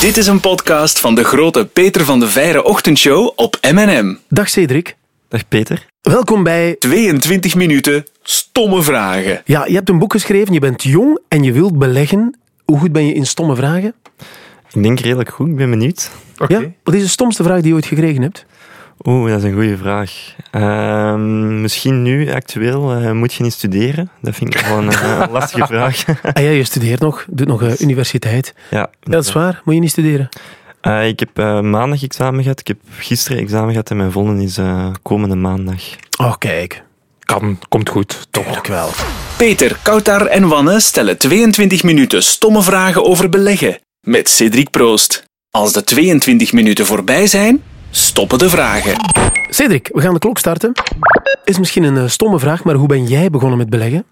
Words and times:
Dit 0.00 0.16
is 0.16 0.26
een 0.26 0.40
podcast 0.40 1.00
van 1.00 1.14
de 1.14 1.24
grote 1.24 1.66
Peter 1.66 2.04
van 2.04 2.20
de 2.20 2.28
Veire 2.28 2.64
ochtendshow 2.64 3.32
op 3.36 3.58
M&M. 3.72 4.16
Dag 4.28 4.48
Cedric. 4.48 4.96
Dag 5.28 5.48
Peter. 5.48 5.86
Welkom 6.02 6.42
bij... 6.42 6.76
22 6.78 7.54
minuten 7.54 8.06
stomme 8.22 8.82
vragen. 8.82 9.42
Ja, 9.44 9.66
je 9.66 9.74
hebt 9.74 9.88
een 9.88 9.98
boek 9.98 10.12
geschreven, 10.12 10.52
je 10.52 10.60
bent 10.60 10.82
jong 10.82 11.18
en 11.28 11.42
je 11.42 11.52
wilt 11.52 11.78
beleggen. 11.78 12.38
Hoe 12.64 12.78
goed 12.78 12.92
ben 12.92 13.06
je 13.06 13.14
in 13.14 13.26
stomme 13.26 13.56
vragen? 13.56 13.94
Ik 14.72 14.82
denk 14.82 15.00
redelijk 15.00 15.30
goed, 15.30 15.48
ik 15.48 15.56
ben 15.56 15.70
benieuwd. 15.70 16.10
Ja? 16.48 16.62
Wat 16.82 16.94
is 16.94 17.02
de 17.02 17.08
stomste 17.08 17.42
vraag 17.42 17.60
die 17.60 17.68
je 17.68 17.74
ooit 17.74 17.86
gekregen 17.86 18.22
hebt? 18.22 18.46
Oeh, 19.04 19.30
dat 19.30 19.38
is 19.38 19.44
een 19.44 19.52
goede 19.52 19.76
vraag. 19.76 20.34
Ehm, 20.50 21.60
misschien 21.60 22.02
nu, 22.02 22.32
actueel, 22.32 22.92
eh, 22.92 23.12
moet 23.12 23.34
je 23.34 23.42
niet 23.42 23.52
studeren? 23.52 24.10
Dat 24.22 24.34
vind 24.34 24.54
ik 24.54 24.60
wel 24.60 24.78
een 24.78 24.90
eh, 24.90 25.24
lastige 25.30 25.66
vraag. 25.66 26.04
Ah 26.32 26.42
ja, 26.42 26.48
je 26.50 26.64
studeert 26.64 27.00
nog, 27.00 27.24
doet 27.30 27.46
nog 27.46 27.62
eh, 27.62 27.80
universiteit. 27.80 28.54
ja, 28.70 28.78
Ja, 28.78 28.90
dat 29.00 29.24
is 29.24 29.32
waar. 29.32 29.60
Moet 29.64 29.74
je 29.74 29.80
niet 29.80 29.90
studeren? 29.90 30.28
Eh, 30.80 31.06
ik 31.08 31.20
heb 31.20 31.36
maandag 31.62 32.02
examen 32.02 32.42
gehad, 32.42 32.60
ik 32.60 32.66
heb 32.66 32.78
gisteren 32.98 33.38
examen 33.38 33.70
gehad 33.70 33.90
en 33.90 33.96
mijn 33.96 34.12
volgende 34.12 34.42
is 34.44 34.58
eh, 34.58 34.90
komende 35.02 35.36
maandag. 35.36 35.82
Oh, 36.20 36.34
kijk. 36.38 36.82
Kan, 37.20 37.58
komt 37.68 37.88
goed, 37.88 38.26
toch? 38.30 38.66
Wel. 38.66 38.90
Peter, 39.36 39.78
Koutar 39.82 40.26
en 40.26 40.48
Wanne 40.48 40.80
stellen 40.80 41.18
22 41.18 41.82
minuten 41.82 42.22
stomme 42.22 42.62
vragen 42.62 43.04
over 43.04 43.28
beleggen. 43.28 43.78
Met 44.00 44.28
Cedric 44.28 44.70
Proost. 44.70 45.24
Als 45.50 45.72
de 45.72 45.84
22 45.84 46.52
minuten 46.52 46.86
voorbij 46.86 47.26
zijn, 47.26 47.62
stoppen 47.90 48.38
de 48.38 48.48
vragen. 48.48 48.94
Cedric, 49.48 49.90
we 49.92 50.00
gaan 50.00 50.12
de 50.12 50.18
klok 50.18 50.38
starten. 50.38 50.72
Is 51.44 51.58
misschien 51.58 51.82
een 51.82 51.96
eh, 51.96 52.08
stomme 52.08 52.38
vraag, 52.38 52.64
maar 52.64 52.74
hoe 52.74 52.88
ben 52.88 53.06
jij 53.06 53.30
begonnen 53.30 53.58
met 53.58 53.70
beleggen? 53.70 54.04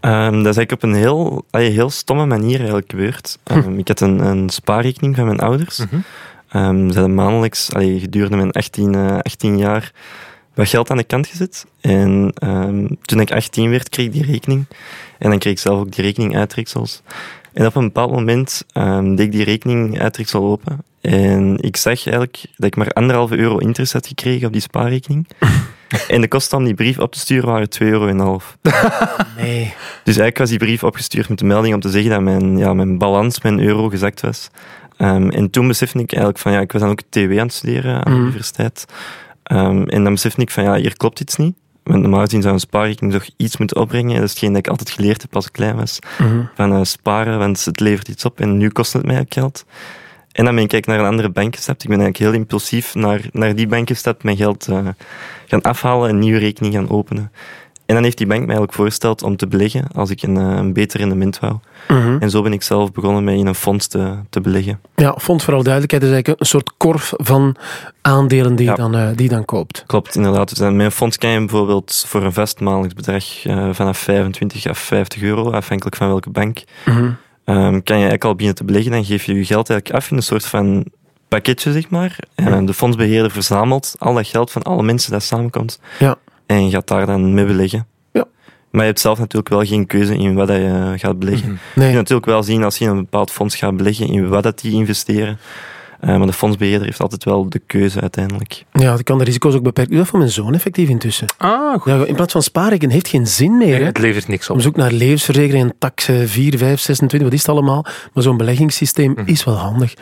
Ehm, 0.00 0.42
dat 0.42 0.46
is 0.46 0.56
eigenlijk 0.56 0.72
op 0.72 0.82
een 0.82 0.94
heel, 0.94 1.44
heel 1.50 1.90
stomme 1.90 2.26
manier 2.26 2.58
eigenlijk 2.58 2.90
gebeurd. 2.90 3.38
Ehm, 3.42 3.78
ik 3.78 3.88
had 3.88 4.00
een, 4.00 4.18
een 4.18 4.48
spaarrekening 4.48 5.16
van 5.16 5.26
mijn 5.26 5.40
ouders. 5.40 5.78
Ehm, 6.48 6.88
ze 6.88 6.98
hadden 6.98 7.14
maandelijks, 7.14 7.72
allee, 7.72 8.00
gedurende 8.00 8.36
mijn 8.36 8.52
18, 8.52 8.94
eh, 8.94 9.18
18 9.18 9.58
jaar, 9.58 9.92
wat 10.54 10.68
geld 10.68 10.90
aan 10.90 10.96
de 10.96 11.04
kant 11.04 11.26
gezet. 11.26 11.66
En 11.80 12.32
ehm, 12.34 12.86
toen 13.02 13.20
ik 13.20 13.32
18 13.32 13.70
werd, 13.70 13.88
kreeg 13.88 14.06
ik 14.06 14.12
die 14.12 14.24
rekening. 14.24 14.66
En 15.18 15.30
dan 15.30 15.38
kreeg 15.38 15.52
ik 15.52 15.58
zelf 15.58 15.80
ook 15.80 15.92
die 15.92 16.04
rekening 16.04 16.36
uittreksels. 16.36 17.02
En 17.52 17.66
op 17.66 17.74
een 17.74 17.84
bepaald 17.84 18.10
moment 18.10 18.64
ehm, 18.72 19.14
deed 19.14 19.26
ik 19.26 19.32
die 19.32 19.44
rekening 19.44 20.00
uittreksel 20.00 20.44
open. 20.44 20.78
En 21.06 21.58
ik 21.60 21.76
zag 21.76 22.06
eigenlijk 22.06 22.44
dat 22.56 22.66
ik 22.66 22.76
maar 22.76 22.88
anderhalve 22.88 23.36
euro 23.36 23.58
interest 23.58 23.92
had 23.92 24.06
gekregen 24.06 24.46
op 24.46 24.52
die 24.52 24.62
spaarrekening. 24.62 25.26
en 26.08 26.20
de 26.20 26.28
kosten 26.28 26.58
om 26.58 26.64
die 26.64 26.74
brief 26.74 26.98
op 26.98 27.12
te 27.12 27.18
sturen 27.18 27.48
waren 27.48 27.68
2,5 27.82 27.88
euro. 27.88 28.40
Nee. 29.36 29.74
Dus 30.04 30.16
eigenlijk 30.16 30.38
was 30.38 30.48
die 30.48 30.58
brief 30.58 30.82
opgestuurd 30.82 31.28
met 31.28 31.38
de 31.38 31.44
melding 31.44 31.74
om 31.74 31.80
te 31.80 31.90
zeggen 31.90 32.10
dat 32.10 32.20
mijn, 32.20 32.58
ja, 32.58 32.74
mijn 32.74 32.98
balans, 32.98 33.40
mijn 33.40 33.60
euro, 33.60 33.88
gezakt 33.88 34.20
was. 34.20 34.50
Ehm, 34.96 35.28
en 35.28 35.50
toen 35.50 35.68
besefte 35.68 35.98
ik 35.98 36.12
eigenlijk 36.12 36.42
van, 36.42 36.52
ja, 36.52 36.60
ik 36.60 36.72
was 36.72 36.80
dan 36.80 36.90
ook 36.90 37.00
TW 37.08 37.18
aan 37.18 37.38
het 37.38 37.52
studeren 37.52 38.04
aan 38.04 38.12
de 38.12 38.20
universiteit. 38.20 38.84
Ehm, 39.42 39.82
en 39.82 40.04
dan 40.04 40.12
besefte 40.12 40.40
ik 40.40 40.50
van, 40.50 40.64
ja, 40.64 40.74
hier 40.74 40.96
klopt 40.96 41.20
iets 41.20 41.36
niet. 41.36 41.54
Want 41.82 42.02
normaal 42.02 42.24
gezien 42.24 42.42
zou 42.42 42.54
een 42.54 42.60
spaarrekening 42.60 43.14
toch 43.14 43.28
iets 43.36 43.56
moeten 43.56 43.76
opbrengen. 43.76 44.14
Dat 44.14 44.24
is 44.24 44.30
hetgeen 44.30 44.52
dat 44.52 44.58
ik 44.58 44.68
altijd 44.68 44.90
geleerd 44.90 45.22
heb 45.22 45.34
als 45.34 45.46
ik 45.46 45.52
klein 45.52 45.76
was. 45.76 45.98
Van 46.54 46.72
eh, 46.72 46.80
sparen, 46.82 47.38
want 47.38 47.64
het 47.64 47.80
levert 47.80 48.08
iets 48.08 48.24
op 48.24 48.40
en 48.40 48.56
nu 48.56 48.68
kost 48.68 48.92
het 48.92 49.06
mij 49.06 49.20
ook 49.20 49.34
geld. 49.34 49.64
En 50.36 50.44
dan 50.44 50.54
ben 50.54 50.64
ik 50.64 50.72
eigenlijk 50.72 50.86
naar 50.86 50.98
een 50.98 51.10
andere 51.12 51.28
bank 51.30 51.54
gestapt. 51.56 51.82
Ik 51.82 51.88
ben 51.88 52.00
eigenlijk 52.00 52.30
heel 52.30 52.40
impulsief 52.40 52.94
naar, 52.94 53.20
naar 53.32 53.54
die 53.54 53.66
bank 53.66 53.88
gestapt, 53.88 54.22
mijn 54.22 54.36
geld 54.36 54.68
eh, 54.68 54.78
gaan 55.46 55.62
afhalen 55.62 56.08
en 56.08 56.14
een 56.14 56.20
nieuwe 56.20 56.38
rekening 56.38 56.74
gaan 56.74 56.90
openen. 56.90 57.32
En 57.86 57.94
dan 57.94 58.04
heeft 58.04 58.18
die 58.18 58.26
bank 58.26 58.38
mij 58.40 58.48
eigenlijk 58.48 58.76
voorgesteld 58.78 59.22
om 59.22 59.36
te 59.36 59.46
beleggen 59.46 59.84
als 59.94 60.10
ik 60.10 60.22
een, 60.22 60.36
eh, 60.36 60.42
een 60.56 60.72
beter 60.72 61.00
rendement 61.00 61.38
wou. 61.38 61.54
En 62.20 62.30
zo 62.30 62.42
ben 62.42 62.52
ik 62.52 62.62
zelf 62.62 62.92
begonnen 62.92 63.24
met 63.24 63.34
in 63.34 63.46
een 63.46 63.54
fonds 63.54 63.86
te, 63.86 64.14
te 64.30 64.40
beleggen. 64.40 64.80
Ja, 64.96 65.16
fonds 65.20 65.44
voor 65.44 65.54
alle 65.54 65.62
duidelijkheid 65.62 66.02
is 66.04 66.10
eigenlijk 66.10 66.40
een 66.40 66.46
soort 66.46 66.72
korf 66.76 67.12
van 67.16 67.56
aandelen 68.00 68.56
die, 68.56 68.66
Ja. 68.66 68.70
je, 68.72 68.76
dan, 68.78 68.94
eh, 68.96 69.08
die 69.14 69.22
je 69.28 69.34
dan 69.34 69.44
koopt. 69.44 69.84
Klopt, 69.86 70.14
inderdaad. 70.14 70.48
Dus 70.56 70.58
mijn 70.72 70.90
fonds 70.92 71.16
kan 71.18 71.30
je 71.30 71.38
bijvoorbeeld 71.38 72.04
voor 72.06 72.22
een 72.22 72.32
vast 72.32 72.60
maandelijks 72.60 72.94
bedrag 72.94 73.24
vanaf 73.74 73.98
25 73.98 74.66
à 74.66 74.72
50 74.74 75.22
euro, 75.22 75.50
afhankelijk 75.50 75.96
van 75.96 76.08
welke 76.08 76.30
bank, 76.30 76.62
Mhm. 76.84 77.10
Ehm, 77.46 77.70
kan 77.70 77.80
je 77.82 77.92
eigenlijk 77.92 78.24
al 78.24 78.32
beginnen 78.32 78.54
te 78.54 78.64
beleggen. 78.64 78.92
Dan 78.92 79.04
geef 79.04 79.24
je 79.24 79.34
je 79.34 79.44
geld 79.44 79.70
eigenlijk 79.70 79.98
af 80.00 80.10
in 80.10 80.16
een 80.16 80.22
soort 80.22 80.46
van 80.46 80.84
pakketje, 81.28 81.72
zeg 81.72 81.88
maar. 81.90 82.18
En 82.34 82.66
de 82.66 82.74
fondsbeheerder 82.74 83.30
verzamelt 83.30 83.94
al 83.98 84.14
dat 84.14 84.26
geld 84.26 84.50
van 84.50 84.62
alle 84.62 84.82
mensen 84.82 85.12
dat 85.12 85.22
samenkomt 85.22 85.80
Ja. 85.98 86.16
en 86.46 86.70
gaat 86.70 86.88
daar 86.88 87.06
dan 87.06 87.34
mee 87.34 87.44
beleggen. 87.46 87.86
Ja. 88.12 88.24
Maar 88.70 88.80
je 88.80 88.86
hebt 88.86 89.00
zelf 89.00 89.18
natuurlijk 89.18 89.48
wel 89.48 89.64
geen 89.64 89.86
keuze 89.86 90.16
in 90.16 90.34
wat 90.34 90.48
je 90.48 90.92
gaat 90.96 91.18
beleggen. 91.18 91.48
Je 91.50 91.56
Nee. 91.74 91.84
kunt 91.86 91.94
natuurlijk 91.98 92.26
wel 92.26 92.42
zien 92.42 92.64
als 92.64 92.78
je 92.78 92.84
een 92.86 92.96
bepaald 92.96 93.30
fonds 93.30 93.56
gaat 93.56 93.76
beleggen, 93.76 94.08
in 94.08 94.28
wat 94.28 94.42
dat 94.42 94.60
die 94.60 94.72
investeren. 94.72 95.38
Eh, 96.00 96.16
maar 96.16 96.26
de 96.26 96.32
fondsbeheerder 96.32 96.86
heeft 96.86 97.00
altijd 97.00 97.24
wel 97.24 97.48
de 97.48 97.60
keuze 97.66 98.00
uiteindelijk. 98.00 98.64
Ja, 98.72 98.94
ik 98.94 99.04
kan 99.04 99.18
de 99.18 99.24
risico's 99.24 99.54
ook 99.54 99.62
beperken. 99.62 99.96
Dat 99.96 100.06
voor 100.06 100.18
mijn 100.18 100.30
zoon 100.30 100.54
effectief 100.54 100.88
intussen. 100.88 101.26
Ah, 101.38 101.80
goed. 101.80 101.92
Ja, 101.92 102.04
in 102.04 102.14
plaats 102.14 102.32
van 102.32 102.42
spaarrekening 102.42 102.92
heeft 102.92 103.08
geen 103.08 103.26
zin 103.26 103.56
meer. 103.56 103.78
Hè? 103.78 103.84
Het 103.84 103.98
levert 103.98 104.28
niks 104.28 104.50
op. 104.50 104.56
Om 104.56 104.62
zoek 104.62 104.76
naar 104.76 104.92
levensverzekering 104.92 105.64
en 105.64 105.74
tax 105.78 106.08
eh, 106.08 106.16
4, 106.24 106.58
5, 106.58 106.80
26, 106.80 107.28
wat 107.28 107.32
is 107.32 107.46
het 107.46 107.50
allemaal? 107.50 107.86
Maar 108.12 108.22
zo'n 108.22 108.36
beleggingssysteem 108.36 109.16
is 109.24 109.44
wel 109.44 109.54
handig. 109.54 109.94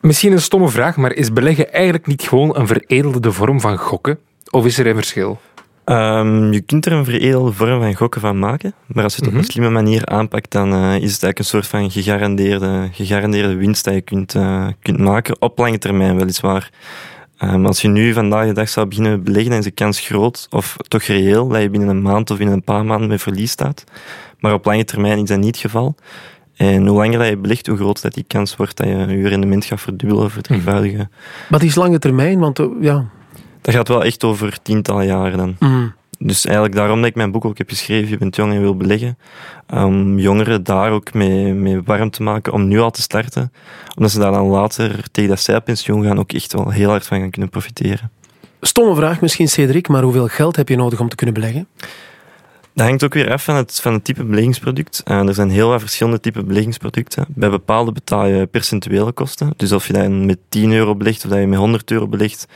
Misschien 0.00 0.32
een 0.32 0.40
stomme 0.40 0.68
vraag, 0.68 0.96
maar 0.96 1.12
is 1.12 1.32
beleggen 1.32 1.72
eigenlijk 1.72 2.06
niet 2.06 2.22
gewoon 2.22 2.56
een 2.56 2.66
veredelde 2.66 3.32
vorm 3.32 3.60
van 3.60 3.78
gokken? 3.78 4.18
Of 4.50 4.66
is 4.66 4.78
er 4.78 4.86
een 4.86 4.94
verschil? 4.94 5.40
Ehm, 5.84 6.52
je 6.52 6.60
kunt 6.60 6.86
er 6.86 6.92
een 6.92 7.04
veredelde 7.04 7.52
vorm 7.52 7.80
van 7.80 7.94
gokken 7.94 8.20
van 8.20 8.38
maken, 8.38 8.74
maar 8.86 9.04
als 9.04 9.16
je 9.16 9.24
het 9.24 9.30
op 9.30 9.38
een 9.38 9.44
slimme 9.44 9.70
manier 9.70 10.06
aanpakt, 10.06 10.50
dan 10.50 10.72
eh, 10.72 10.78
is 10.78 11.12
het 11.12 11.22
eigenlijk 11.22 11.38
een 11.38 11.44
soort 11.44 11.66
van 11.66 11.90
gegarandeerde, 11.90 12.88
gegarandeerde 12.92 13.54
winst 13.54 13.84
dat 13.84 13.94
je 13.94 14.00
kunt, 14.00 14.34
eh, 14.34 14.66
kunt 14.82 14.98
maken, 14.98 15.40
op 15.40 15.58
lange 15.58 15.78
termijn 15.78 16.16
weliswaar. 16.16 16.70
Ehm, 17.38 17.66
als 17.66 17.80
je 17.82 17.88
nu 17.88 18.12
vandaag 18.12 18.46
de 18.46 18.52
dag 18.52 18.68
zou 18.68 18.86
beginnen 18.86 19.22
beleggen, 19.22 19.50
dan 19.50 19.58
is 19.58 19.64
de 19.64 19.70
kans 19.70 20.00
groot, 20.00 20.46
of 20.50 20.76
toch 20.88 21.02
reëel, 21.02 21.48
dat 21.48 21.62
je 21.62 21.70
binnen 21.70 21.88
een 21.88 22.02
maand 22.02 22.30
of 22.30 22.36
binnen 22.36 22.56
een 22.56 22.64
paar 22.64 22.84
maanden 22.84 23.08
met 23.08 23.22
verlies 23.22 23.50
staat. 23.50 23.84
Maar 24.40 24.52
op 24.52 24.64
lange 24.64 24.84
termijn 24.84 25.18
is 25.18 25.28
dat 25.28 25.38
niet 25.38 25.46
het 25.46 25.56
geval. 25.56 25.94
En 26.56 26.86
hoe 26.86 26.96
langer 26.96 27.18
dat 27.18 27.28
je 27.28 27.36
belegt, 27.36 27.66
hoe 27.66 27.76
groter 27.76 28.02
dat 28.02 28.14
die 28.14 28.24
kans 28.26 28.56
wordt 28.56 28.76
dat 28.76 28.86
je 28.86 28.94
je 28.94 29.28
rendement 29.28 29.64
gaat 29.64 29.80
verdubbelen, 29.80 30.30
verdrievoudigen. 30.30 31.10
Wat 31.48 31.62
is 31.62 31.74
lange 31.74 31.98
termijn? 31.98 32.38
Want 32.38 32.58
eh, 32.58 32.66
ja, 32.80 33.08
Dat 33.60 33.74
gaat 33.74 33.88
wel 33.88 34.04
echt 34.04 34.24
over 34.24 34.62
tientallen 34.62 35.06
jaren 35.06 35.38
dan. 35.38 35.56
mm, 35.58 35.94
Dus 36.18 36.44
eigenlijk 36.44 36.74
daarom 36.76 36.98
dat 37.00 37.08
ik 37.10 37.14
mijn 37.14 37.30
boek 37.30 37.44
ook 37.44 37.58
heb 37.58 37.68
geschreven, 37.68 38.08
Je 38.08 38.18
bent 38.18 38.36
jong 38.36 38.52
en 38.52 38.60
wil 38.60 38.76
beleggen. 38.76 39.18
Om 39.74 40.18
jongeren 40.18 40.64
daar 40.64 40.90
ook 40.90 41.12
mee, 41.14 41.54
mee 41.54 41.82
warm 41.82 42.10
te 42.10 42.22
maken 42.22 42.52
om 42.52 42.68
nu 42.68 42.80
al 42.80 42.90
te 42.90 43.02
starten. 43.02 43.52
Omdat 43.96 44.10
ze 44.12 44.18
daar 44.18 44.32
dan 44.32 44.46
later, 44.46 45.04
tegen 45.10 45.30
dat 45.30 45.40
zij 45.40 45.60
pensioen 45.60 46.04
gaan, 46.04 46.18
ook 46.18 46.32
echt 46.32 46.52
wel 46.52 46.70
heel 46.70 46.88
hard 46.88 47.06
van 47.06 47.18
gaan 47.20 47.30
kunnen 47.30 47.50
profiteren. 47.50 48.10
stomme 48.60 48.94
vraag 48.94 49.20
misschien, 49.20 49.48
Cedric, 49.48 49.88
maar 49.88 50.02
hoeveel 50.02 50.26
geld 50.28 50.56
heb 50.56 50.68
je 50.68 50.76
nodig 50.76 51.00
om 51.00 51.08
te 51.08 51.16
kunnen 51.16 51.34
beleggen? 51.34 51.66
Dat 52.74 52.86
hangt 52.86 53.04
ook 53.04 53.14
weer 53.14 53.32
af 53.32 53.44
van 53.44 53.54
het, 53.54 53.80
van 53.82 53.92
het 53.92 54.04
type 54.04 54.24
beleggingsproduct. 54.24 55.02
Eh, 55.04 55.26
er 55.28 55.34
zijn 55.34 55.50
heel 55.50 55.68
wat 55.68 55.80
verschillende 55.80 56.20
typen 56.20 56.46
beleggingsproducten. 56.46 57.24
Bij 57.28 57.50
bepaalde 57.50 57.92
betaal 57.92 58.26
je 58.26 58.46
percentuele 58.46 59.12
kosten. 59.12 59.52
Dus 59.56 59.72
of 59.72 59.86
je 59.86 59.92
dat 59.92 60.08
met 60.08 60.38
10 60.48 60.72
euro 60.72 60.94
belegt 60.94 61.24
of 61.24 61.30
dat 61.30 61.40
je 61.40 61.46
met 61.46 61.58
100 61.58 61.90
euro 61.90 62.06
belegt, 62.08 62.46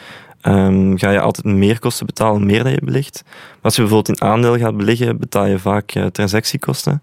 ehm, 0.44 0.96
ga 0.96 1.10
je 1.10 1.20
altijd 1.20 1.46
meer 1.56 1.78
kosten 1.78 2.06
betalen, 2.06 2.46
meer 2.46 2.64
dat 2.64 2.72
je 2.72 2.80
belegt. 2.84 3.22
Maar 3.24 3.32
als 3.62 3.74
je 3.76 3.80
bijvoorbeeld 3.82 4.20
in 4.20 4.26
aandeel 4.28 4.58
gaat 4.58 4.76
beleggen, 4.76 5.18
betaal 5.18 5.46
je 5.46 5.58
vaak 5.58 5.90
eh, 5.92 6.06
transactiekosten. 6.06 7.02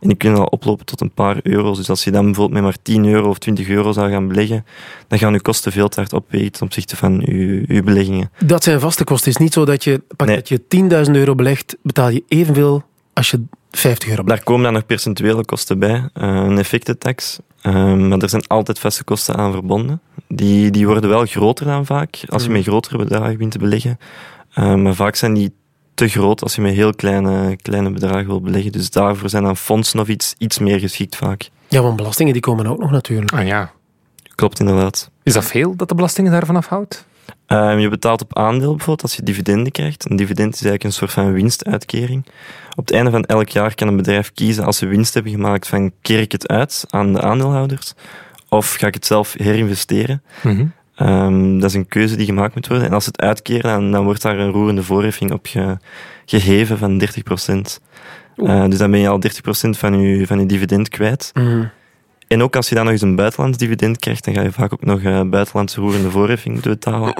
En 0.00 0.08
die 0.08 0.16
kunnen 0.16 0.38
al 0.40 0.44
oplopen 0.46 0.86
tot 0.86 1.00
een 1.00 1.10
paar 1.12 1.36
euro's. 1.42 1.76
Dus 1.76 1.90
als 1.90 2.04
je 2.04 2.10
dan 2.10 2.24
bijvoorbeeld 2.24 2.52
met 2.54 2.62
maar 2.62 2.82
10 2.82 3.04
euro 3.04 3.28
of 3.28 3.38
20 3.38 3.68
euro 3.68 3.92
zou 3.92 4.10
gaan 4.10 4.28
beleggen, 4.28 4.64
dan 5.08 5.18
gaan 5.18 5.32
je 5.32 5.40
kosten 5.40 5.72
veel 5.72 5.88
te 5.88 6.00
hard 6.00 6.12
opwegen 6.12 6.52
ten 6.52 6.62
opzichte 6.62 6.96
van 6.96 7.22
je, 7.24 7.64
je 7.66 7.82
beleggingen. 7.82 8.30
Dat 8.44 8.62
zijn 8.64 8.80
vaste 8.80 9.04
kosten. 9.04 9.30
Het 9.30 9.38
is 9.40 9.44
niet 9.44 9.52
zo 9.54 9.64
dat 9.64 9.84
je, 9.84 10.02
pak 10.16 10.26
Nee. 10.26 10.36
dat 10.36 10.48
je 10.48 10.60
10.000 11.06 11.10
euro 11.16 11.34
belegt, 11.34 11.76
betaal 11.82 12.08
je 12.08 12.22
evenveel 12.28 12.82
als 13.12 13.30
je 13.30 13.42
50 13.70 14.08
euro 14.08 14.22
belegt. 14.22 14.44
Daar 14.44 14.52
komen 14.54 14.64
dan 14.64 14.72
nog 14.72 14.86
percentuele 14.86 15.44
kosten 15.44 15.78
bij, 15.78 16.08
eh, 16.12 16.28
een 16.28 16.58
effectentax. 16.58 17.38
Eh, 17.60 17.94
maar 17.94 18.18
er 18.18 18.28
zijn 18.28 18.46
altijd 18.46 18.78
vaste 18.78 19.04
kosten 19.04 19.36
aan 19.36 19.52
verbonden. 19.52 20.00
Die, 20.28 20.70
die 20.70 20.86
worden 20.86 21.10
wel 21.10 21.26
groter 21.26 21.66
dan 21.66 21.86
vaak, 21.86 22.22
als 22.28 22.44
je 22.44 22.50
met 22.50 22.62
grotere 22.62 22.98
bedragen 22.98 23.32
begint 23.32 23.52
te 23.52 23.58
beleggen. 23.58 23.98
Eh, 24.52 24.74
maar 24.74 24.94
vaak 24.94 25.14
zijn 25.14 25.34
die 25.34 25.52
te 25.94 26.08
groot 26.08 26.42
als 26.42 26.54
je 26.54 26.60
met 26.60 26.74
heel 26.74 26.94
kleine, 26.94 27.56
kleine 27.56 27.90
bedragen 27.90 28.26
wil 28.26 28.40
beleggen. 28.40 28.72
Dus 28.72 28.90
daarvoor 28.90 29.28
zijn 29.28 29.42
dan 29.42 29.56
fondsen 29.56 30.00
of 30.00 30.08
iets, 30.08 30.34
iets 30.38 30.58
meer 30.58 30.78
geschikt 30.78 31.16
vaak. 31.16 31.50
Ja, 31.68 31.82
want 31.82 31.96
belastingen 31.96 32.32
die 32.32 32.42
komen 32.42 32.66
ook 32.66 32.78
nog 32.78 32.90
natuurlijk. 32.90 33.32
Ah 33.32 33.46
ja. 33.46 33.72
Klopt 34.34 34.60
inderdaad. 34.60 35.10
Is 35.22 35.32
dat 35.32 35.44
veel 35.44 35.76
dat 35.76 35.88
de 35.88 35.94
belastingen 35.94 36.32
daarvan 36.32 36.56
afhoudt? 36.56 37.04
Ehm, 37.46 37.78
je 37.78 37.88
betaalt 37.88 38.22
op 38.22 38.36
aandeel 38.38 38.68
bijvoorbeeld 38.70 39.02
als 39.02 39.16
je 39.16 39.22
dividenden 39.22 39.72
krijgt. 39.72 40.10
Een 40.10 40.16
dividend 40.16 40.54
is 40.54 40.60
eigenlijk 40.60 40.84
een 40.84 40.92
soort 40.92 41.12
van 41.12 41.32
winstuitkering. 41.32 42.26
Op 42.76 42.86
het 42.86 42.92
einde 42.94 43.10
van 43.10 43.24
elk 43.24 43.48
jaar 43.48 43.74
kan 43.74 43.88
een 43.88 43.96
bedrijf 43.96 44.32
kiezen 44.32 44.64
als 44.64 44.76
ze 44.76 44.86
winst 44.86 45.14
hebben 45.14 45.32
gemaakt 45.32 45.68
van 45.68 45.92
keer 46.02 46.20
ik 46.20 46.32
het 46.32 46.48
uit 46.48 46.84
aan 46.88 47.12
de 47.12 47.20
aandeelhouders 47.22 47.92
of 48.48 48.74
ga 48.74 48.86
ik 48.86 48.94
het 48.94 49.06
zelf 49.06 49.34
herinvesteren. 49.38 50.22
Mhm. 50.42 50.64
Ehm, 50.94 51.58
dat 51.58 51.68
is 51.70 51.76
een 51.76 51.88
keuze 51.88 52.16
die 52.16 52.26
gemaakt 52.26 52.54
moet 52.54 52.66
worden. 52.66 52.86
En 52.86 52.92
als 52.92 53.04
ze 53.04 53.10
het 53.12 53.20
uitkeren, 53.20 53.70
dan, 53.70 53.92
dan 53.92 54.04
wordt 54.04 54.22
daar 54.22 54.38
een 54.38 54.50
roerende 54.50 54.82
voorheffing 54.82 55.32
op 55.32 55.46
ge- 55.46 55.76
geheven 56.24 56.78
van 56.78 56.98
30%. 56.98 57.80
Eh, 58.36 58.64
dus 58.68 58.78
dan 58.78 58.90
ben 58.90 59.00
je 59.00 59.08
al 59.08 59.20
30% 59.20 59.78
van 59.78 60.00
je, 60.00 60.26
van 60.26 60.38
je 60.40 60.46
dividend 60.46 60.88
kwijt. 60.88 61.30
Mhm. 61.34 61.64
En 62.32 62.42
ook 62.42 62.56
als 62.56 62.68
je 62.68 62.74
dan 62.74 62.84
nog 62.84 62.92
eens 62.92 63.02
een 63.02 63.14
buitenlands 63.14 63.58
dividend 63.58 63.98
krijgt, 63.98 64.24
dan 64.24 64.34
ga 64.34 64.42
je 64.42 64.52
vaak 64.52 64.72
ook 64.72 64.84
nog 64.84 65.00
uh, 65.00 65.20
buitenlandse 65.22 65.80
roerende 65.80 66.10
voorheffing 66.10 66.54
moeten 66.54 66.72
betalen. 66.72 67.14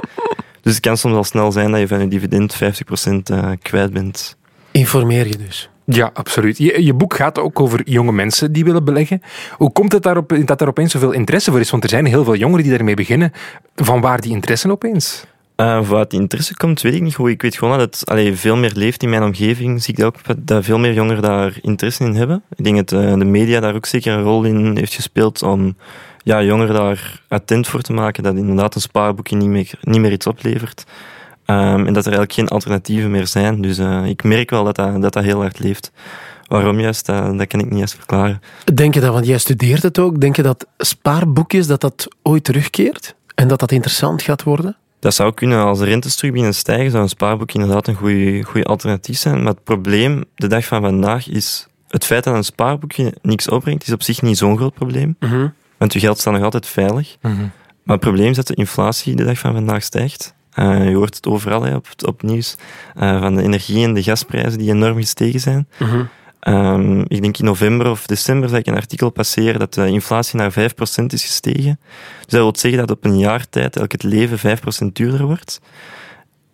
Dus 0.61 0.73
het 0.73 0.81
kan 0.81 0.97
soms 0.97 1.13
wel 1.13 1.23
snel 1.23 1.51
zijn 1.51 1.71
dat 1.71 1.79
je 1.79 1.87
van 1.87 1.99
je 1.99 2.07
dividend 2.07 2.55
50% 2.55 2.57
uh, 3.31 3.51
kwijt 3.61 3.93
bent. 3.93 4.37
Informeer 4.71 5.27
je 5.27 5.37
dus. 5.37 5.69
Ja, 5.85 6.09
absoluut. 6.13 6.57
Je, 6.57 6.83
je, 6.83 6.93
boek 6.93 7.15
gaat 7.15 7.39
ook 7.39 7.59
over 7.59 7.89
jonge 7.89 8.11
mensen 8.11 8.51
die 8.51 8.63
willen 8.63 8.83
beleggen. 8.83 9.21
Hoe 9.57 9.71
komt 9.71 9.91
het 9.91 10.03
daarop, 10.03 10.33
dat 10.45 10.59
daar 10.59 10.67
opeens 10.67 10.91
zoveel 10.91 11.11
interesse 11.11 11.51
voor 11.51 11.59
is? 11.59 11.69
Want 11.69 11.83
er 11.83 11.89
zijn 11.89 12.05
heel 12.05 12.23
veel 12.23 12.35
jongeren 12.35 12.63
die 12.63 12.73
daarmee 12.73 12.95
beginnen. 12.95 13.31
Van 13.75 14.01
waar 14.01 14.21
die 14.21 14.31
interesse 14.31 14.71
opeens? 14.71 15.25
Uh, 15.61 15.87
wat 15.87 16.13
interesse 16.13 16.55
komt, 16.55 16.81
weet 16.81 16.93
ik 16.93 17.01
niet 17.01 17.15
goed. 17.15 17.29
Ik 17.29 17.41
weet 17.41 17.57
gewoon 17.57 17.77
dat 17.77 18.05
het 18.05 18.39
veel 18.39 18.55
meer 18.55 18.71
leeft 18.75 19.03
in 19.03 19.09
mijn 19.09 19.23
omgeving. 19.23 19.83
Zie 19.83 19.93
ik 19.93 19.99
dat 19.99 20.07
ook 20.07 20.45
dat 20.47 20.63
veel 20.63 20.79
meer 20.79 20.93
jongeren 20.93 21.21
daar 21.21 21.57
interesse 21.61 22.03
in 22.03 22.15
hebben. 22.15 22.43
Ik 22.55 22.63
denk 22.63 22.75
dat 22.75 23.01
uh, 23.01 23.13
de 23.13 23.25
media 23.25 23.59
daar 23.59 23.75
ook 23.75 23.85
zeker 23.85 24.13
een 24.13 24.23
rol 24.23 24.43
in 24.43 24.77
heeft 24.77 24.93
gespeeld 24.93 25.43
om 25.43 25.75
ja, 26.23 26.43
jongeren 26.43 26.75
daar 26.75 27.21
attent 27.27 27.67
voor 27.67 27.81
te 27.81 27.93
maken 27.93 28.23
dat 28.23 28.35
inderdaad 28.35 28.75
een 28.75 28.81
spaarboekje 28.81 29.35
niet 29.35 29.49
meer, 29.49 29.71
niet 29.81 30.01
meer 30.01 30.11
iets 30.11 30.27
oplevert. 30.27 30.83
Um, 31.45 31.85
en 31.87 31.93
dat 31.93 32.05
er 32.05 32.11
eigenlijk 32.11 32.33
geen 32.33 32.47
alternatieven 32.47 33.11
meer 33.11 33.27
zijn. 33.27 33.61
Dus 33.61 33.79
uh, 33.79 34.05
ik 34.05 34.23
merk 34.23 34.49
wel 34.49 34.63
dat 34.63 34.75
dat, 34.75 35.13
dat 35.13 35.23
heel 35.23 35.39
hard 35.39 35.59
leeft. 35.59 35.91
Waarom 36.47 36.79
juist, 36.79 37.05
dat, 37.05 37.37
dat 37.37 37.47
kan 37.47 37.59
ik 37.59 37.69
niet 37.69 37.79
eens 37.79 37.93
verklaren. 37.93 38.41
Denk 38.73 38.93
je 38.93 38.99
dat, 38.99 39.13
want 39.13 39.25
jij 39.25 39.37
studeert 39.37 39.83
het 39.83 39.99
ook, 39.99 40.21
denk 40.21 40.35
je 40.35 40.41
dat 40.41 40.67
spaarboekjes, 40.77 41.67
dat 41.67 41.81
dat 41.81 42.07
ooit 42.21 42.43
terugkeert? 42.43 43.15
En 43.35 43.47
dat 43.47 43.59
dat 43.59 43.71
interessant 43.71 44.21
gaat 44.21 44.43
worden? 44.43 44.75
Dat 45.01 45.13
zou 45.13 45.33
kunnen. 45.33 45.59
Als 45.59 45.79
de 45.79 45.85
rentes 45.85 46.15
terug 46.15 46.31
beginnen 46.31 46.55
stijgen, 46.55 46.91
zou 46.91 47.03
een 47.03 47.09
spaarboek 47.09 47.51
inderdaad 47.51 47.87
een 47.87 47.95
goede 47.95 48.63
alternatief 48.63 49.17
zijn. 49.17 49.43
Maar 49.43 49.53
het 49.53 49.63
probleem 49.63 50.23
de 50.35 50.47
dag 50.47 50.65
van 50.65 50.81
vandaag 50.81 51.29
is... 51.29 51.67
Het 51.87 52.05
feit 52.05 52.23
dat 52.23 52.35
een 52.35 52.43
spaarboekje 52.43 53.13
niks 53.21 53.47
opbrengt, 53.47 53.87
is 53.87 53.93
op 53.93 54.03
zich 54.03 54.21
niet 54.21 54.37
zo'n 54.37 54.57
groot 54.57 54.73
probleem. 54.73 55.15
Mm 55.19 55.29
-hmm. 55.29 55.53
Want 55.77 55.93
je 55.93 55.99
geld 55.99 56.19
staat 56.19 56.33
nog 56.33 56.43
altijd 56.43 56.67
veilig. 56.67 57.17
Mm 57.21 57.31
-hmm. 57.31 57.51
Maar 57.83 57.95
het 57.95 58.05
probleem 58.05 58.29
is 58.29 58.35
dat 58.35 58.47
de 58.47 58.55
inflatie 58.55 59.15
de 59.15 59.23
dag 59.23 59.39
van 59.39 59.53
vandaag 59.53 59.83
stijgt. 59.83 60.33
Uh, 60.55 60.89
je 60.89 60.95
hoort 60.95 61.15
het 61.15 61.27
overal 61.27 61.63
hè, 61.63 61.75
op, 61.75 61.87
op 62.05 62.21
nieuws. 62.21 62.55
Uh, 62.97 63.19
van 63.19 63.35
de 63.35 63.41
energie- 63.41 63.83
en 63.83 63.93
de 63.93 64.03
gasprijzen 64.03 64.59
die 64.59 64.71
enorm 64.71 64.95
gestegen 64.95 65.39
zijn. 65.39 65.67
Mm 65.79 65.87
-hmm. 65.87 66.09
Um, 66.47 67.05
ik 67.07 67.21
denk 67.21 67.37
in 67.37 67.45
november 67.45 67.89
of 67.89 68.05
december 68.05 68.49
zag 68.49 68.59
ik 68.59 68.67
een 68.67 68.75
artikel 68.75 69.09
passeren 69.09 69.59
dat 69.59 69.73
de 69.73 69.87
inflatie 69.87 70.37
naar 70.37 70.51
5% 70.51 70.55
is 71.07 71.23
gestegen. 71.23 71.79
Dus 72.19 72.25
dat 72.27 72.41
wil 72.41 72.53
zeggen 72.57 72.79
dat 72.79 72.97
op 72.97 73.05
een 73.05 73.17
jaar 73.17 73.49
tijd 73.49 73.75
elk 73.75 73.91
het 73.91 74.03
leven 74.03 74.59
5% 74.87 74.91
duurder 74.93 75.25
wordt. 75.25 75.59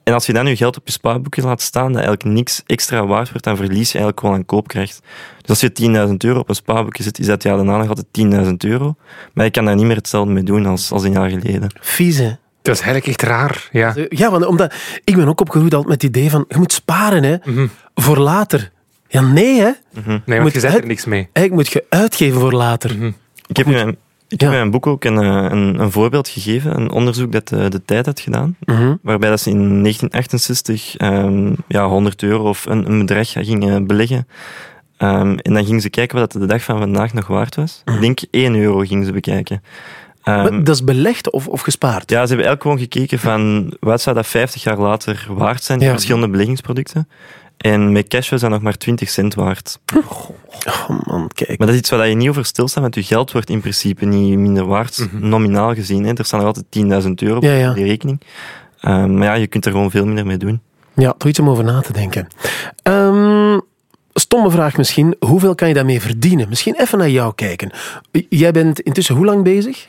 En 0.07 0.13
als 0.13 0.25
je 0.25 0.33
dan 0.33 0.47
je 0.47 0.55
geld 0.55 0.77
op 0.77 0.85
je 0.85 0.91
spaarboekje 0.91 1.41
laat 1.41 1.61
staan, 1.61 1.87
dat 1.87 2.01
eigenlijk 2.01 2.23
niks 2.23 2.63
extra 2.65 3.05
waard 3.05 3.29
wordt, 3.29 3.43
dan 3.43 3.55
verlies 3.55 3.91
je 3.91 3.97
eigenlijk 3.97 4.19
gewoon 4.19 4.35
aan 4.35 4.45
koopkracht. 4.45 5.01
Dus 5.41 5.49
als 5.49 5.59
je 5.59 6.07
10.000 6.09 6.13
euro 6.17 6.39
op 6.39 6.49
een 6.49 6.55
spaarboekje 6.55 7.03
zet, 7.03 7.19
is 7.19 7.25
dat 7.25 7.43
ja 7.43 7.55
daarna 7.55 7.77
nog 7.77 7.89
altijd 7.89 8.07
10.000 8.45 8.53
euro. 8.57 8.95
Maar 9.33 9.45
je 9.45 9.51
kan 9.51 9.65
daar 9.65 9.75
niet 9.75 9.85
meer 9.85 9.95
hetzelfde 9.95 10.33
mee 10.33 10.43
doen 10.43 10.65
als, 10.65 10.91
als 10.91 11.03
een 11.03 11.11
jaar 11.11 11.29
geleden. 11.29 11.69
Vies, 11.79 12.17
hè? 12.17 12.31
Dat 12.61 12.75
is 12.75 12.81
eigenlijk 12.81 13.07
echt 13.07 13.29
raar, 13.29 13.69
ja. 13.71 13.95
Ja, 14.09 14.31
want 14.31 14.45
omdat, 14.45 14.73
ik 15.03 15.15
ben 15.15 15.27
ook 15.27 15.41
opgegroeid 15.41 15.73
altijd 15.73 15.91
met 15.91 16.01
het 16.01 16.15
idee 16.15 16.29
van, 16.29 16.45
je 16.47 16.57
moet 16.57 16.73
sparen 16.73 17.23
hè, 17.23 17.35
mm 17.43 17.55
-hmm. 17.55 17.69
voor 17.95 18.17
later. 18.17 18.71
Ja, 19.09 19.21
nee 19.21 19.59
hè. 19.59 19.67
Mm 19.93 20.03
-hmm. 20.03 20.21
Nee, 20.25 20.39
want 20.41 20.53
je 20.53 20.59
zet 20.59 20.73
er 20.77 20.85
niks 20.87 21.05
mee. 21.05 21.29
Eigenlijk 21.33 21.53
moet 21.53 21.73
je 21.73 21.85
uitgeven 21.89 22.39
voor 22.39 22.51
later. 22.53 22.93
Mm 22.93 22.99
-hmm. 22.99 23.15
Ik 23.47 23.57
heb 23.57 23.65
in 23.65 23.71
mijn, 23.73 23.97
ik 24.27 24.39
heb 24.41 24.49
in 24.49 24.55
mijn 24.57 24.71
boek 24.71 24.87
ook 24.87 25.03
een, 25.03 25.15
een, 25.17 25.79
een, 25.79 25.91
voorbeeld 25.91 26.27
gegeven, 26.27 26.77
een 26.79 26.91
onderzoek 26.91 27.31
dat 27.31 27.47
de, 27.47 27.69
de 27.69 27.81
tijd 27.85 28.05
had 28.05 28.19
gedaan, 28.19 28.55
Mhm. 28.59 28.95
waarbij 29.01 29.29
dat 29.29 29.39
ze 29.39 29.49
in 29.49 29.81
1968 29.83 30.99
um, 31.01 31.55
ja, 31.67 31.87
100 31.87 32.23
euro 32.23 32.49
of 32.49 32.65
een, 32.65 32.89
een 32.91 32.99
bedrag 32.99 33.31
gingen 33.31 33.87
beleggen. 33.87 34.27
Um, 34.99 35.37
en 35.39 35.53
dan 35.53 35.65
gingen 35.65 35.81
ze 35.81 35.89
kijken 35.89 36.19
wat 36.19 36.31
dat 36.31 36.41
de 36.41 36.47
dag 36.47 36.63
van 36.63 36.77
vandaag 36.79 37.13
nog 37.13 37.27
waard 37.27 37.55
was. 37.55 37.81
Ik 37.85 38.01
denk 38.01 38.19
1 38.31 38.55
euro 38.55 38.79
gingen 38.79 39.05
ze 39.05 39.11
bekijken. 39.11 39.63
Um, 40.25 40.63
dat 40.63 40.75
is 40.75 40.83
belegd 40.83 41.31
of, 41.31 41.47
of 41.47 41.61
gespaard? 41.61 42.09
Ja, 42.09 42.21
ze 42.25 42.27
hebben 42.33 42.45
eigenlijk 42.47 42.61
gewoon 42.61 42.79
gekeken 42.79 43.19
van 43.19 43.73
wat 43.79 44.01
zou 44.01 44.15
dat 44.15 44.27
50 44.27 44.63
jaar 44.63 44.77
later 44.77 45.27
waard 45.29 45.63
zijn, 45.63 45.77
die 45.79 45.87
Ja. 45.87 45.93
verschillende 45.93 46.29
beleggingsproducten. 46.29 47.07
En 47.57 47.91
met 47.91 48.07
cash 48.07 48.29
was 48.29 48.41
dat 48.41 48.49
nog 48.49 48.61
maar 48.61 48.77
20 48.77 49.09
cent 49.09 49.33
waard. 49.33 49.79
Oh 50.89 50.99
man, 51.07 51.29
kijk. 51.33 51.57
Maar 51.57 51.67
dat 51.67 51.69
is 51.75 51.77
iets 51.81 51.89
waar 51.89 52.07
je 52.07 52.15
niet 52.15 52.29
over 52.29 52.45
stilstaat, 52.45 52.81
want 52.81 52.95
je 52.95 53.03
geld 53.03 53.31
wordt 53.31 53.49
in 53.49 53.59
principe 53.59 54.05
niet 54.05 54.37
minder 54.37 54.65
waard, 54.65 55.07
nominaal 55.11 55.73
gezien. 55.73 56.03
Hè. 56.05 56.13
Er 56.13 56.25
staan 56.25 56.39
nog 56.43 56.47
altijd 56.47 57.03
10.000 57.05 57.11
euro 57.13 57.35
op 57.37 57.43
Ja, 57.43 57.53
ja. 57.53 57.73
die 57.73 57.85
rekening. 57.85 58.21
Um, 58.81 59.17
maar 59.17 59.27
ja, 59.27 59.33
je 59.33 59.47
kunt 59.47 59.65
er 59.65 59.71
gewoon 59.71 59.91
veel 59.91 60.05
minder 60.05 60.25
mee 60.25 60.37
doen. 60.37 60.61
Ja, 60.93 61.13
toch 61.17 61.29
iets 61.29 61.39
om 61.39 61.49
over 61.49 61.63
na 61.63 61.81
te 61.81 61.93
denken. 61.93 62.27
Um, 62.83 63.61
stomme 64.13 64.49
vraag 64.51 64.77
misschien. 64.77 65.15
Hoeveel 65.19 65.55
kan 65.55 65.67
je 65.67 65.73
daarmee 65.73 66.01
verdienen? 66.01 66.49
Misschien 66.49 66.75
even 66.75 66.97
naar 66.97 67.09
jou 67.09 67.33
kijken. 67.35 67.71
Jij 68.29 68.51
bent 68.51 68.79
intussen 68.79 69.15
hoe 69.15 69.25
lang 69.25 69.43
bezig? 69.43 69.87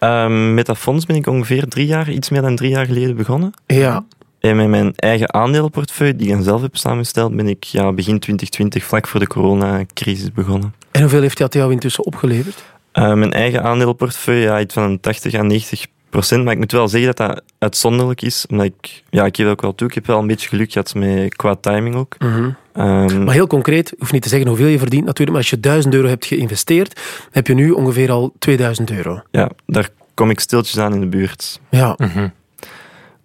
Um, 0.00 0.54
met 0.54 0.66
dat 0.66 0.78
fonds 0.78 1.06
ben 1.06 1.16
ik 1.16 1.26
ongeveer 1.26 1.68
drie 1.68 1.86
jaar, 1.86 2.10
iets 2.10 2.28
meer 2.30 2.42
dan 2.42 2.56
drie 2.56 2.70
jaar 2.70 2.86
geleden 2.86 3.16
begonnen. 3.16 3.52
Ja. 3.66 4.04
En 4.40 4.56
met 4.56 4.68
mijn 4.68 4.92
eigen 4.96 5.34
aandelenportefeuille, 5.34 6.16
die 6.16 6.26
ik 6.26 6.32
dan 6.32 6.42
zelf 6.42 6.62
heb 6.62 6.76
samengesteld, 6.76 7.36
ben 7.36 7.48
ik 7.48 7.64
ja, 7.64 7.92
begin 7.92 8.18
2020, 8.18 8.84
vlak 8.84 9.06
voor 9.06 9.20
de 9.20 9.26
coronacrisis, 9.26 10.32
begonnen. 10.32 10.74
En 10.90 11.00
hoeveel 11.00 11.20
heeft 11.20 11.38
dat 11.38 11.54
jou 11.54 11.72
intussen 11.72 12.04
opgeleverd? 12.04 12.64
Uh, 12.92 13.14
mijn 13.14 13.32
eigen 13.32 13.62
aandelenportefeuille, 13.62 14.42
ja, 14.42 14.60
iets 14.60 14.74
van 14.74 15.00
80 15.00 15.34
à 15.34 15.42
90 15.42 15.86
procent. 16.10 16.44
Maar 16.44 16.52
ik 16.52 16.58
moet 16.58 16.72
wel 16.72 16.88
zeggen 16.88 17.14
dat 17.14 17.28
dat 17.28 17.42
uitzonderlijk 17.58 18.22
is. 18.22 18.46
Omdat 18.48 18.66
ik, 18.66 19.02
ja, 19.10 19.24
ik 19.24 19.36
geef 19.36 19.46
ook 19.46 19.60
wel 19.60 19.74
toe, 19.74 19.88
ik 19.88 19.94
heb 19.94 20.06
wel 20.06 20.18
een 20.18 20.26
beetje 20.26 20.48
geluk 20.48 20.72
gehad 20.72 20.94
met, 20.94 21.36
qua 21.36 21.54
timing 21.54 21.94
ook. 21.94 22.16
Mm 22.18 22.32
-hmm. 22.32 22.56
um, 22.86 23.24
maar 23.24 23.34
heel 23.34 23.46
concreet, 23.46 23.94
hoef 23.98 24.12
niet 24.12 24.22
te 24.22 24.28
zeggen 24.28 24.48
hoeveel 24.48 24.66
je 24.66 24.78
verdient 24.78 25.04
natuurlijk, 25.04 25.30
maar 25.30 25.40
als 25.40 25.50
je 25.50 25.60
1000 25.60 25.94
euro 25.94 26.08
hebt 26.08 26.26
geïnvesteerd, 26.26 27.00
heb 27.30 27.46
je 27.46 27.54
nu 27.54 27.70
ongeveer 27.70 28.10
al 28.10 28.32
2000 28.38 28.90
euro. 28.90 29.22
Ja, 29.30 29.50
daar 29.66 29.88
kom 30.14 30.30
ik 30.30 30.40
stiltjes 30.40 30.78
aan 30.78 30.94
in 30.94 31.00
de 31.00 31.06
buurt. 31.06 31.60
Ja. 31.70 31.94
Mm 31.96 32.08
-hmm. 32.08 32.32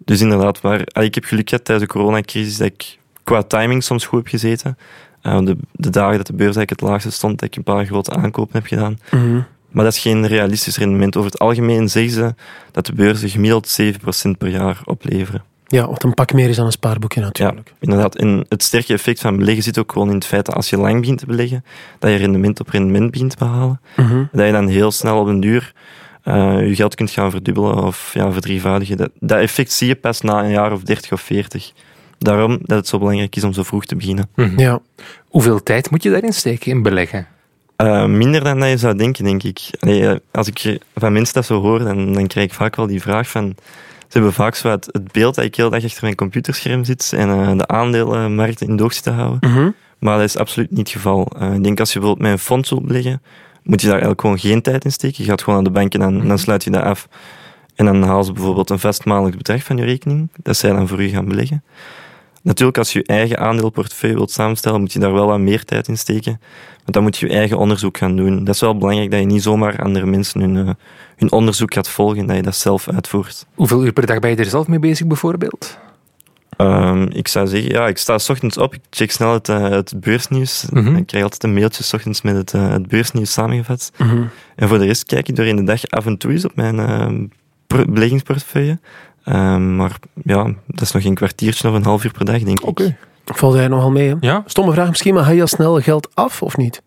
Dus 0.04 0.20
inderdaad, 0.20 0.62
maar 0.62 1.02
ik 1.02 1.14
heb 1.14 1.24
geluk 1.24 1.48
gehad 1.48 1.64
tijdens 1.64 1.86
de 1.88 1.92
coronacrisis 1.92 2.56
dat 2.56 2.66
ik 2.66 2.98
qua 3.22 3.42
timing 3.42 3.82
soms 3.82 4.06
goed 4.06 4.18
heb 4.18 4.28
gezeten. 4.28 4.78
Uh, 5.22 5.38
de, 5.38 5.56
de, 5.72 5.90
dagen 5.90 6.16
dat 6.16 6.26
de 6.26 6.32
beurs 6.32 6.56
eigenlijk 6.56 6.80
het 6.80 6.90
laagste 6.90 7.10
stond, 7.10 7.38
dat 7.38 7.48
ik 7.48 7.56
een 7.56 7.62
paar 7.62 7.86
grote 7.86 8.10
aankopen 8.10 8.56
heb 8.56 8.66
gedaan. 8.66 8.98
Mm 9.10 9.20
-hmm. 9.20 9.44
Maar 9.70 9.84
dat 9.84 9.92
is 9.92 10.00
geen 10.00 10.26
realistisch 10.26 10.78
rendement. 10.78 11.16
Over 11.16 11.30
het 11.30 11.40
algemeen 11.40 11.88
zeggen 11.88 12.12
ze 12.12 12.34
dat 12.70 12.86
de 12.86 12.92
beurzen 12.92 13.28
gemiddeld 13.28 13.80
7% 13.82 14.30
per 14.38 14.48
jaar 14.48 14.80
opleveren. 14.84 15.42
Ja, 15.66 15.88
wat 15.88 16.02
een 16.02 16.14
pak 16.14 16.32
meer 16.32 16.48
is 16.48 16.56
dan 16.56 16.66
een 16.66 16.72
spaarboekje 16.72 17.20
natuurlijk. 17.20 17.68
Ja, 17.68 17.74
inderdaad. 17.80 18.16
En 18.16 18.44
het 18.48 18.62
sterke 18.62 18.92
effect 18.92 19.20
van 19.20 19.36
beleggen 19.36 19.62
zit 19.62 19.78
ook 19.78 19.92
gewoon 19.92 20.08
in 20.08 20.14
het 20.14 20.26
feit 20.26 20.46
dat 20.46 20.54
als 20.54 20.70
je 20.70 20.76
lang 20.76 21.00
begint 21.00 21.18
te 21.18 21.26
beleggen, 21.26 21.64
dat 21.98 22.10
je 22.10 22.16
rendement 22.16 22.60
op 22.60 22.68
rendement 22.68 23.10
begint 23.10 23.30
te 23.30 23.36
behalen. 23.38 23.80
Mm 23.96 24.06
-hmm. 24.06 24.28
Dat 24.32 24.46
je 24.46 24.52
dan 24.52 24.68
heel 24.68 24.90
snel 24.90 25.20
op 25.20 25.26
een 25.26 25.40
duur 25.40 25.72
uh, 26.24 26.68
je 26.68 26.74
geld 26.74 26.94
kunt 26.94 27.10
gaan 27.10 27.30
verdubbelen 27.30 27.82
of 27.82 28.10
ja, 28.14 28.32
verdrievoudigen. 28.32 28.96
Dat, 28.96 29.10
dat 29.20 29.38
effect 29.38 29.72
zie 29.72 29.88
je 29.88 29.94
pas 29.94 30.20
na 30.20 30.44
een 30.44 30.50
jaar 30.50 30.72
of 30.72 30.82
30 30.82 31.12
of 31.12 31.20
40. 31.20 31.72
Daarom 32.18 32.58
dat 32.62 32.78
het 32.78 32.88
zo 32.88 32.98
belangrijk 32.98 33.36
is 33.36 33.44
om 33.44 33.52
zo 33.52 33.62
vroeg 33.62 33.84
te 33.84 33.96
beginnen. 33.96 34.28
Mm 34.34 34.44
-hmm. 34.44 34.58
Ja. 34.58 34.80
Hoeveel 35.28 35.62
tijd 35.62 35.90
moet 35.90 36.02
je 36.02 36.10
daarin 36.10 36.32
steken 36.32 36.70
in 36.70 36.82
beleggen? 36.82 37.26
Uh, 37.76 38.06
minder 38.06 38.44
dan 38.44 38.60
dat 38.60 38.68
je 38.68 38.76
zou 38.76 38.96
denken, 38.96 39.24
denk 39.24 39.42
ik. 39.42 39.60
Allee, 39.80 40.18
als 40.30 40.48
ik 40.48 40.78
van 40.94 41.12
mensen 41.12 41.34
dat 41.34 41.44
zo 41.44 41.60
hoor, 41.60 41.78
dan, 41.78 42.12
dan 42.12 42.26
krijg 42.26 42.46
ik 42.46 42.54
vaak 42.54 42.76
wel 42.76 42.86
die 42.86 43.00
vraag 43.00 43.28
van... 43.28 43.54
Ze 43.98 44.20
hebben 44.20 44.32
vaak 44.32 44.54
zo 44.54 44.68
het, 44.68 44.88
het 44.92 45.12
beeld 45.12 45.34
dat 45.34 45.44
ik 45.44 45.54
heel 45.54 45.70
dag 45.70 45.84
achter 45.84 46.02
mijn 46.02 46.14
computerscherm 46.14 46.84
zit 46.84 47.12
en 47.16 47.28
uh, 47.28 47.56
de 47.56 47.66
aandelenmarkten 47.66 48.66
in 48.66 48.76
de 48.76 48.82
oog 48.82 48.92
zit 48.92 49.02
te 49.02 49.10
houden. 49.10 49.50
Mm 49.50 49.56
-hmm. 49.56 49.74
Maar 49.98 50.16
dat 50.18 50.28
is 50.28 50.36
absoluut 50.36 50.70
niet 50.70 50.78
het 50.78 50.88
geval. 50.88 51.32
Uh, 51.38 51.54
ik 51.54 51.62
denk 51.62 51.80
als 51.80 51.92
je 51.92 51.98
bijvoorbeeld 51.98 52.28
met 52.28 52.38
een 52.38 52.44
fonds 52.44 52.70
wilt 52.70 52.86
beleggen, 52.86 53.22
moet 53.64 53.80
je 53.80 53.86
daar 53.86 54.00
eigenlijk 54.00 54.20
gewoon 54.20 54.38
geen 54.38 54.62
tijd 54.62 54.84
in 54.84 54.92
steken. 54.92 55.24
Je 55.24 55.30
gaat 55.30 55.42
gewoon 55.42 55.62
naar 55.62 55.72
de 55.72 55.78
bank 55.78 55.94
en 55.94 56.28
dan, 56.28 56.38
sluit 56.38 56.64
je 56.64 56.70
dat 56.70 56.82
af. 56.82 57.08
En 57.74 57.84
dan 57.84 58.02
halen 58.02 58.24
ze 58.24 58.32
bijvoorbeeld 58.32 58.70
een 58.70 58.78
vast 58.78 59.04
maandelijks 59.04 59.36
bedrag 59.36 59.62
van 59.62 59.76
je 59.76 59.84
rekening, 59.84 60.28
dat 60.42 60.56
zij 60.56 60.70
dan 60.70 60.88
voor 60.88 61.02
u 61.02 61.08
gaan 61.08 61.28
beleggen. 61.28 61.62
Natuurlijk, 62.42 62.78
als 62.78 62.92
je 62.92 62.98
je 62.98 63.04
eigen 63.04 63.38
aandeelportefeuille 63.38 64.16
wilt 64.16 64.30
samenstellen, 64.30 64.80
moet 64.80 64.92
je 64.92 64.98
daar 64.98 65.12
wel 65.12 65.26
wat 65.26 65.38
meer 65.38 65.64
tijd 65.64 65.88
in 65.88 65.98
steken. 65.98 66.40
Want 66.76 66.92
dan 66.92 67.02
moet 67.02 67.16
je 67.16 67.26
je 67.26 67.32
eigen 67.32 67.58
onderzoek 67.58 67.96
gaan 67.96 68.16
doen. 68.16 68.44
Dat 68.44 68.54
is 68.54 68.60
wel 68.60 68.78
belangrijk 68.78 69.10
dat 69.10 69.20
je 69.20 69.26
niet 69.26 69.42
zomaar 69.42 69.82
andere 69.82 70.06
mensen 70.06 70.40
hun, 70.40 70.54
uh, 70.56 70.70
hun 71.16 71.32
onderzoek 71.32 71.74
gaat 71.74 71.88
volgen, 71.88 72.26
dat 72.26 72.36
je 72.36 72.42
dat 72.42 72.56
zelf 72.56 72.88
uitvoert. 72.88 73.46
Hoeveel 73.54 73.84
uur 73.84 73.92
per 73.92 74.06
dag 74.06 74.18
ben 74.18 74.30
je 74.30 74.36
er 74.36 74.44
zelf 74.44 74.66
mee 74.66 74.78
bezig, 74.78 75.06
bijvoorbeeld? 75.06 75.78
Um, 76.58 77.08
ik 77.10 77.28
zou 77.28 77.46
zeggen, 77.46 77.70
ja, 77.70 77.86
ik 77.86 77.98
sta 77.98 78.18
s 78.18 78.28
ochtends 78.28 78.58
op, 78.58 78.74
ik 78.74 78.80
check 78.90 79.10
snel 79.10 79.32
het, 79.32 79.48
uh, 79.48 79.68
het 79.68 80.00
beursnieuws. 80.00 80.66
Mm 80.70 80.84
-hmm. 80.84 80.96
Ik 80.96 81.06
krijg 81.06 81.24
altijd 81.24 81.44
een 81.44 81.54
mailtje 81.54 81.82
s 81.82 81.92
ochtends 81.92 82.22
met 82.22 82.36
het, 82.36 82.52
uh, 82.52 82.70
het 82.70 82.88
beursnieuws 82.88 83.32
samengevat. 83.32 83.92
Mm 83.98 84.08
-hmm. 84.08 84.30
En 84.56 84.68
voor 84.68 84.78
de 84.78 84.84
rest 84.84 85.04
kijk 85.04 85.28
ik 85.28 85.36
doorheen 85.36 85.56
de 85.56 85.64
dag 85.64 85.86
af 85.86 86.06
en 86.06 86.18
toe 86.18 86.30
eens 86.30 86.44
op 86.44 86.56
mijn 86.56 86.78
uh, 86.78 87.84
beleggingsportefeuille. 87.88 88.78
Um, 89.28 89.76
maar 89.76 89.96
ja, 90.24 90.54
dat 90.66 90.80
is 90.80 90.92
nog 90.92 91.04
een 91.04 91.14
kwartiertje 91.14 91.68
of 91.68 91.74
een 91.74 91.84
half 91.84 92.04
uur 92.04 92.12
per 92.12 92.24
dag, 92.24 92.42
denk 92.42 92.60
ik. 92.60 92.66
Oké. 92.66 92.96
Valt 93.24 93.54
jij 93.54 93.68
nogal 93.68 93.90
mee? 93.90 94.08
Hè? 94.08 94.14
Ja. 94.20 94.42
Stomme 94.46 94.72
vraag 94.72 94.88
misschien, 94.88 95.14
maar 95.14 95.24
ga 95.24 95.30
je 95.30 95.40
al 95.40 95.46
snel 95.46 95.80
geld 95.80 96.08
af 96.14 96.42
of 96.42 96.56
niet? 96.56 96.82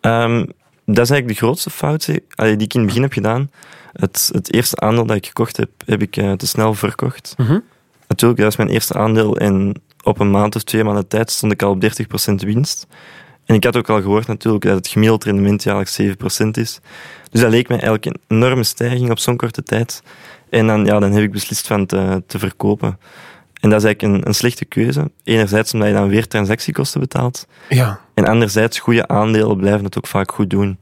Um, 0.00 0.46
dat 0.84 1.04
is 1.04 1.10
eigenlijk 1.10 1.28
de 1.28 1.34
grootste 1.34 1.70
fout 1.70 2.06
die 2.06 2.56
ik 2.56 2.74
in 2.74 2.80
het 2.80 2.86
begin 2.86 3.02
heb 3.02 3.12
gedaan. 3.12 3.50
Het, 3.92 4.30
het 4.32 4.52
eerste 4.52 4.76
aandeel 4.76 5.06
dat 5.06 5.16
ik 5.16 5.26
gekocht 5.26 5.56
heb, 5.56 5.70
heb 5.86 6.02
ik 6.02 6.16
uh, 6.16 6.32
te 6.32 6.46
snel 6.46 6.74
verkocht. 6.74 7.34
Mm 7.36 7.46
-hmm. 7.46 7.62
Natuurlijk, 8.08 8.40
dat 8.40 8.48
was 8.48 8.56
mijn 8.56 8.68
eerste 8.68 8.94
aandeel 8.94 9.36
en 9.36 9.74
op 10.02 10.20
een 10.20 10.30
maand 10.30 10.56
of 10.56 10.62
twee 10.62 10.84
maanden 10.84 11.08
tijd 11.08 11.30
stond 11.30 11.52
ik 11.52 11.62
al 11.62 11.70
op 11.70 11.82
30% 11.82 12.34
winst. 12.34 12.86
En 13.44 13.54
ik 13.54 13.64
had 13.64 13.76
ook 13.76 13.88
al 13.88 14.00
gehoord 14.00 14.26
natuurlijk 14.26 14.64
dat 14.64 14.74
het 14.74 14.88
gemiddeld 14.88 15.24
rendement 15.24 15.62
jaarlijks 15.62 16.00
7% 16.00 16.04
is. 16.50 16.80
Dus 17.30 17.40
dat 17.40 17.50
leek 17.50 17.68
mij 17.68 17.80
eigenlijk 17.80 18.04
een 18.04 18.36
enorme 18.36 18.64
stijging 18.64 19.10
op 19.10 19.18
zo'n 19.18 19.36
korte 19.36 19.62
tijd. 19.62 20.02
En 20.50 20.66
dan, 20.66 20.84
ja, 20.84 20.98
dan 20.98 21.12
heb 21.12 21.22
ik 21.22 21.32
beslist 21.32 21.66
van 21.66 21.86
te, 21.86 22.22
te 22.26 22.38
verkopen. 22.38 22.98
En 23.60 23.70
dat 23.70 23.78
is 23.78 23.84
eigenlijk 23.84 24.02
een, 24.02 24.28
een 24.28 24.34
slechte 24.34 24.64
keuze. 24.64 25.10
Enerzijds 25.24 25.72
omdat 25.72 25.88
je 25.88 25.94
dan 25.94 26.08
weer 26.08 26.26
transactiekosten 26.26 27.00
betaalt. 27.00 27.46
Ja. 27.68 28.00
En 28.14 28.24
anderzijds, 28.24 28.78
goede 28.78 29.08
aandelen 29.08 29.56
blijven 29.56 29.84
het 29.84 29.96
ook 29.96 30.06
vaak 30.06 30.32
goed 30.32 30.50
doen. 30.50 30.78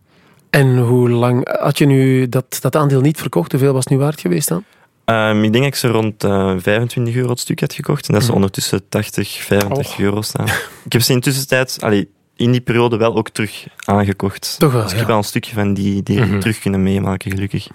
En 0.50 0.78
hoe 0.78 1.10
lang 1.10 1.58
had 1.60 1.78
je 1.78 1.86
nu 1.86 2.28
dat, 2.28 2.58
dat 2.60 2.76
aandeel 2.76 3.00
niet 3.00 3.20
verkocht? 3.20 3.50
Hoeveel 3.50 3.72
was 3.72 3.84
het 3.84 3.92
nu 3.92 3.98
waard 3.98 4.20
geweest 4.20 4.48
dan? 4.48 4.64
Um, 5.10 5.44
ik 5.44 5.52
denk 5.52 5.64
dat 5.64 5.72
ik 5.72 5.78
ze 5.78 5.88
rond 5.88 6.24
uh, 6.24 6.54
25 6.58 7.14
euro 7.14 7.28
het 7.30 7.40
stuk 7.40 7.60
had 7.60 7.72
gekocht. 7.72 8.06
En 8.08 8.12
dat 8.14 8.22
ze 8.22 8.28
Mhm. 8.28 8.36
ondertussen 8.36 8.88
80, 8.88 9.28
85 9.42 9.92
Och. 9.92 9.98
euro 9.98 10.22
staan. 10.22 10.46
ik 10.86 10.92
heb 10.92 11.02
ze 11.02 11.12
in 11.12 11.20
tussentijd, 11.20 11.76
allee, 11.80 12.08
in 12.36 12.50
die 12.52 12.60
periode 12.60 12.96
wel 12.96 13.16
ook 13.16 13.28
terug 13.30 13.66
aangekocht. 13.84 14.54
Toch 14.58 14.72
wel, 14.72 14.80
dus 14.82 14.90
ik 14.90 14.94
ja. 14.94 14.98
heb 14.98 15.08
wel 15.08 15.16
een 15.18 15.24
stukje 15.24 15.54
van 15.54 15.74
die, 15.74 16.02
die 16.02 16.20
Mhm. 16.20 16.38
terug 16.38 16.58
kunnen 16.58 16.82
meemaken, 16.82 17.30
gelukkig. 17.30 17.66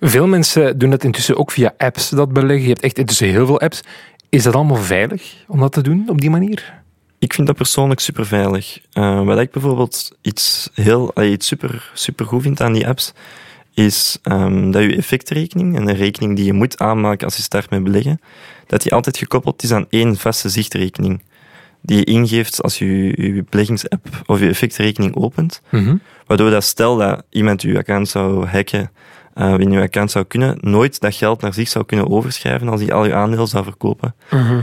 Veel 0.00 0.26
mensen 0.26 0.78
doen 0.78 0.90
dat 0.90 1.04
intussen 1.04 1.36
ook 1.36 1.50
via 1.50 1.74
apps, 1.78 2.08
dat 2.08 2.32
beleggen. 2.32 2.62
Je 2.62 2.68
hebt 2.68 2.82
echt 2.82 2.98
intussen 2.98 3.28
heel 3.28 3.46
veel 3.46 3.60
apps. 3.60 3.80
Is 4.28 4.42
dat 4.42 4.54
allemaal 4.54 4.76
veilig 4.76 5.34
om 5.48 5.60
dat 5.60 5.72
te 5.72 5.82
doen 5.82 6.04
op 6.08 6.20
die 6.20 6.30
manier? 6.30 6.78
Ik 7.18 7.32
vind 7.34 7.46
dat 7.46 7.56
persoonlijk 7.56 8.00
super 8.00 8.26
veilig. 8.26 8.78
Uh, 8.94 9.24
wat 9.24 9.38
ik 9.38 9.50
bijvoorbeeld 9.50 10.10
iets, 10.22 10.70
heel, 10.74 11.10
allee, 11.14 11.30
iets 11.32 11.46
super, 11.46 11.90
super 11.94 12.26
goed 12.26 12.42
vind 12.42 12.60
aan 12.60 12.72
die 12.72 12.88
apps, 12.88 13.12
is 13.74 14.18
um, 14.22 14.70
dat 14.70 14.82
je 14.82 14.96
effectrekening, 14.96 15.76
en 15.76 15.88
een 15.88 15.96
rekening 15.96 16.36
die 16.36 16.44
je 16.44 16.52
moet 16.52 16.78
aanmaken 16.78 17.26
als 17.26 17.36
je 17.36 17.42
start 17.42 17.70
met 17.70 17.84
beleggen, 17.84 18.20
dat 18.66 18.82
die 18.82 18.92
altijd 18.92 19.16
gekoppeld 19.16 19.62
is 19.62 19.72
aan 19.72 19.86
één 19.88 20.16
vaste 20.16 20.48
zichtrekening. 20.48 21.22
Die 21.82 21.96
je 21.96 22.04
ingeeft 22.04 22.62
als 22.62 22.78
je 22.78 22.86
je 23.22 23.44
beleggingsapp 23.50 24.22
of 24.26 24.40
je 24.40 24.48
effectrekening 24.48 25.16
opent. 25.16 25.62
Mhm. 25.68 25.96
Waardoor 26.26 26.50
dat 26.50 26.64
stel 26.64 26.96
dat 26.96 27.22
iemand 27.30 27.62
je 27.62 27.78
account 27.78 28.08
zou 28.08 28.46
hacken, 28.46 28.90
uh, 29.34 29.58
in 29.58 29.70
je 29.70 29.80
account 29.80 30.10
zou 30.10 30.24
kunnen, 30.24 30.58
nooit 30.60 31.00
dat 31.00 31.14
geld 31.14 31.40
naar 31.40 31.54
zich 31.54 31.68
zou 31.68 31.84
kunnen 31.84 32.10
overschrijven 32.10 32.68
als 32.68 32.80
hij 32.80 32.92
al 32.92 33.04
je 33.04 33.14
aandelen 33.14 33.46
zou 33.46 33.64
verkopen. 33.64 34.14
Mhm. 34.30 34.60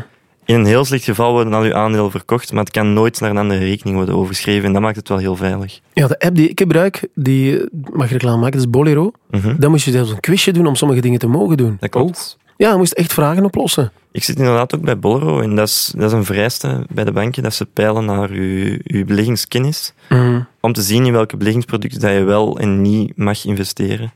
In 0.48 0.56
een 0.56 0.66
heel 0.66 0.86
slecht 0.86 1.04
geval 1.04 1.32
worden 1.32 1.54
al 1.54 1.62
uw 1.64 1.74
aandelen 1.74 2.12
verkocht, 2.12 2.52
maar 2.52 2.64
het 2.64 2.74
kan 2.74 2.94
nooit 2.94 3.20
naar 3.20 3.30
een 3.30 3.38
andere 3.38 3.60
rekening 3.60 3.96
worden 3.96 4.16
overgeschreven. 4.16 4.66
En 4.66 4.74
dat 4.74 4.82
maakt 4.82 4.96
het 4.96 5.10
wel 5.10 5.18
heel 5.18 5.36
veilig. 5.36 5.80
Ja, 5.94 6.08
de 6.08 6.20
app 6.20 6.36
die 6.36 6.50
ik 6.50 6.60
gebruik, 6.60 7.08
die 7.16 7.60
eh, 7.60 7.66
mag 7.94 8.10
reclame 8.12 8.38
maken, 8.38 8.52
dat 8.52 8.62
is 8.62 8.70
Bolero. 8.70 9.12
Mhm. 9.32 9.56
Dan 9.60 9.72
moest 9.72 9.86
je 9.86 9.92
zelfs 9.92 10.12
een 10.12 10.20
quizje 10.20 10.52
doen 10.54 10.68
om 10.68 10.76
sommige 10.76 11.02
dingen 11.02 11.20
te 11.20 11.28
mogen 11.28 11.58
doen. 11.58 11.78
Dat 11.80 11.90
klopt. 11.90 12.38
Ja, 12.58 12.72
je 12.72 12.78
moest 12.78 12.92
echt 12.94 13.14
vragen 13.14 13.46
oplossen. 13.46 13.92
Ik 14.12 14.24
zit 14.24 14.38
inderdaad 14.38 14.76
ook 14.76 14.82
bij 14.82 15.00
Bolero 15.00 15.40
en 15.42 15.56
dat 15.56 15.68
is, 15.68 15.94
dat 15.96 16.12
is 16.12 16.18
een 16.18 16.26
vereiste 16.26 16.86
bij 16.94 17.04
de 17.04 17.12
banken 17.12 17.44
dat 17.44 17.54
ze 17.54 17.66
peilen 17.66 18.06
naar 18.06 18.30
uw, 18.30 18.78
uw 18.84 19.06
beleggingskennis 19.06 19.94
Mhm. 20.10 20.42
om 20.62 20.74
te 20.74 20.82
zien 20.82 21.06
in 21.06 21.12
welke 21.14 21.38
beleggingsproducten 21.38 22.00
dat 22.00 22.12
je 22.14 22.24
wel 22.24 22.60
en 22.60 22.82
niet 22.82 23.18
mag 23.18 23.46
investeren. 23.46 24.12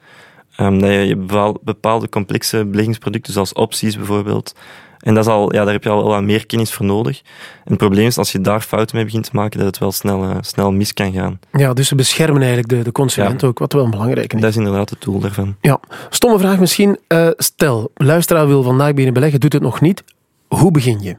Um, 0.57 0.79
dat 0.79 1.07
je 1.07 1.15
bepaal- 1.15 1.59
bepaalde 1.63 2.09
complexe 2.09 2.65
beleggingsproducten, 2.65 3.33
zoals 3.33 3.53
opties 3.53 3.97
bijvoorbeeld, 3.97 4.53
en 4.99 5.13
dat 5.13 5.25
is 5.25 5.31
al, 5.31 5.53
ja, 5.53 5.63
daar 5.63 5.73
heb 5.73 5.83
je 5.83 5.89
al 5.89 6.03
wat 6.03 6.21
meer 6.21 6.45
kennis 6.45 6.73
voor 6.73 6.85
nodig. 6.85 7.21
En 7.63 7.69
het 7.69 7.77
probleem 7.77 8.07
is, 8.07 8.17
als 8.17 8.31
je 8.31 8.41
daar 8.41 8.61
fouten 8.61 8.95
mee 8.95 9.05
begint 9.05 9.23
te 9.23 9.29
maken, 9.33 9.57
dat 9.57 9.67
het 9.67 9.77
wel 9.77 9.91
snel, 9.91 10.23
eh, 10.23 10.37
snel 10.41 10.71
mis 10.71 10.93
kan 10.93 11.13
gaan. 11.13 11.39
Ja, 11.51 11.73
dus 11.73 11.87
ze 11.87 11.95
beschermen 11.95 12.37
eigenlijk 12.37 12.69
de, 12.69 12.81
de 12.81 12.91
consument 12.91 13.43
ook, 13.43 13.59
wat 13.59 13.73
wel 13.73 13.89
belangrijk 13.89 14.33
is. 14.33 14.41
Dat 14.41 14.49
is 14.49 14.55
inderdaad 14.55 14.89
het 14.89 15.01
doel 15.01 15.19
daarvan. 15.19 15.55
Ja, 15.61 15.79
stomme 16.09 16.39
vraag 16.39 16.59
misschien. 16.59 16.99
Eh, 17.07 17.27
stel, 17.37 17.91
luisteraar 17.93 18.47
wil 18.47 18.63
vandaag 18.63 18.89
beginnen 18.89 19.13
beleggen, 19.13 19.39
doet 19.39 19.53
het 19.53 19.61
nog 19.61 19.81
niet. 19.81 20.03
Hoe 20.47 20.71
begin 20.71 20.99
je? 21.01 21.17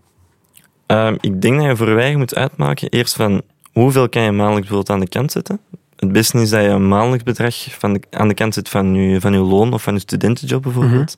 Um, 0.86 1.16
ik 1.20 1.42
denk 1.42 1.56
dat 1.56 1.66
je 1.66 1.76
voor 1.76 2.02
je 2.02 2.16
moet 2.16 2.34
uitmaken 2.34 2.88
eerst 2.88 3.14
van 3.14 3.42
hoeveel 3.72 4.08
kan 4.08 4.22
je 4.22 4.30
maandelijks 4.30 4.68
bijvoorbeeld 4.68 4.90
aan 4.90 5.04
de 5.04 5.08
kant 5.08 5.32
zetten. 5.32 5.60
Het 6.02 6.12
beste 6.12 6.40
is 6.40 6.50
dat 6.50 6.62
je 6.62 6.68
een 6.68 6.88
maandelijks 6.88 7.24
bedrag 7.24 7.54
van 7.78 7.92
de, 7.92 8.00
aan 8.10 8.28
de 8.28 8.34
kant 8.34 8.54
zet 8.54 8.68
van 8.68 8.94
je, 8.94 9.20
van 9.20 9.32
je 9.32 9.38
loon 9.38 9.72
of 9.72 9.82
van 9.82 9.94
je 9.94 10.00
studentenjob 10.00 10.62
bijvoorbeeld. 10.62 11.16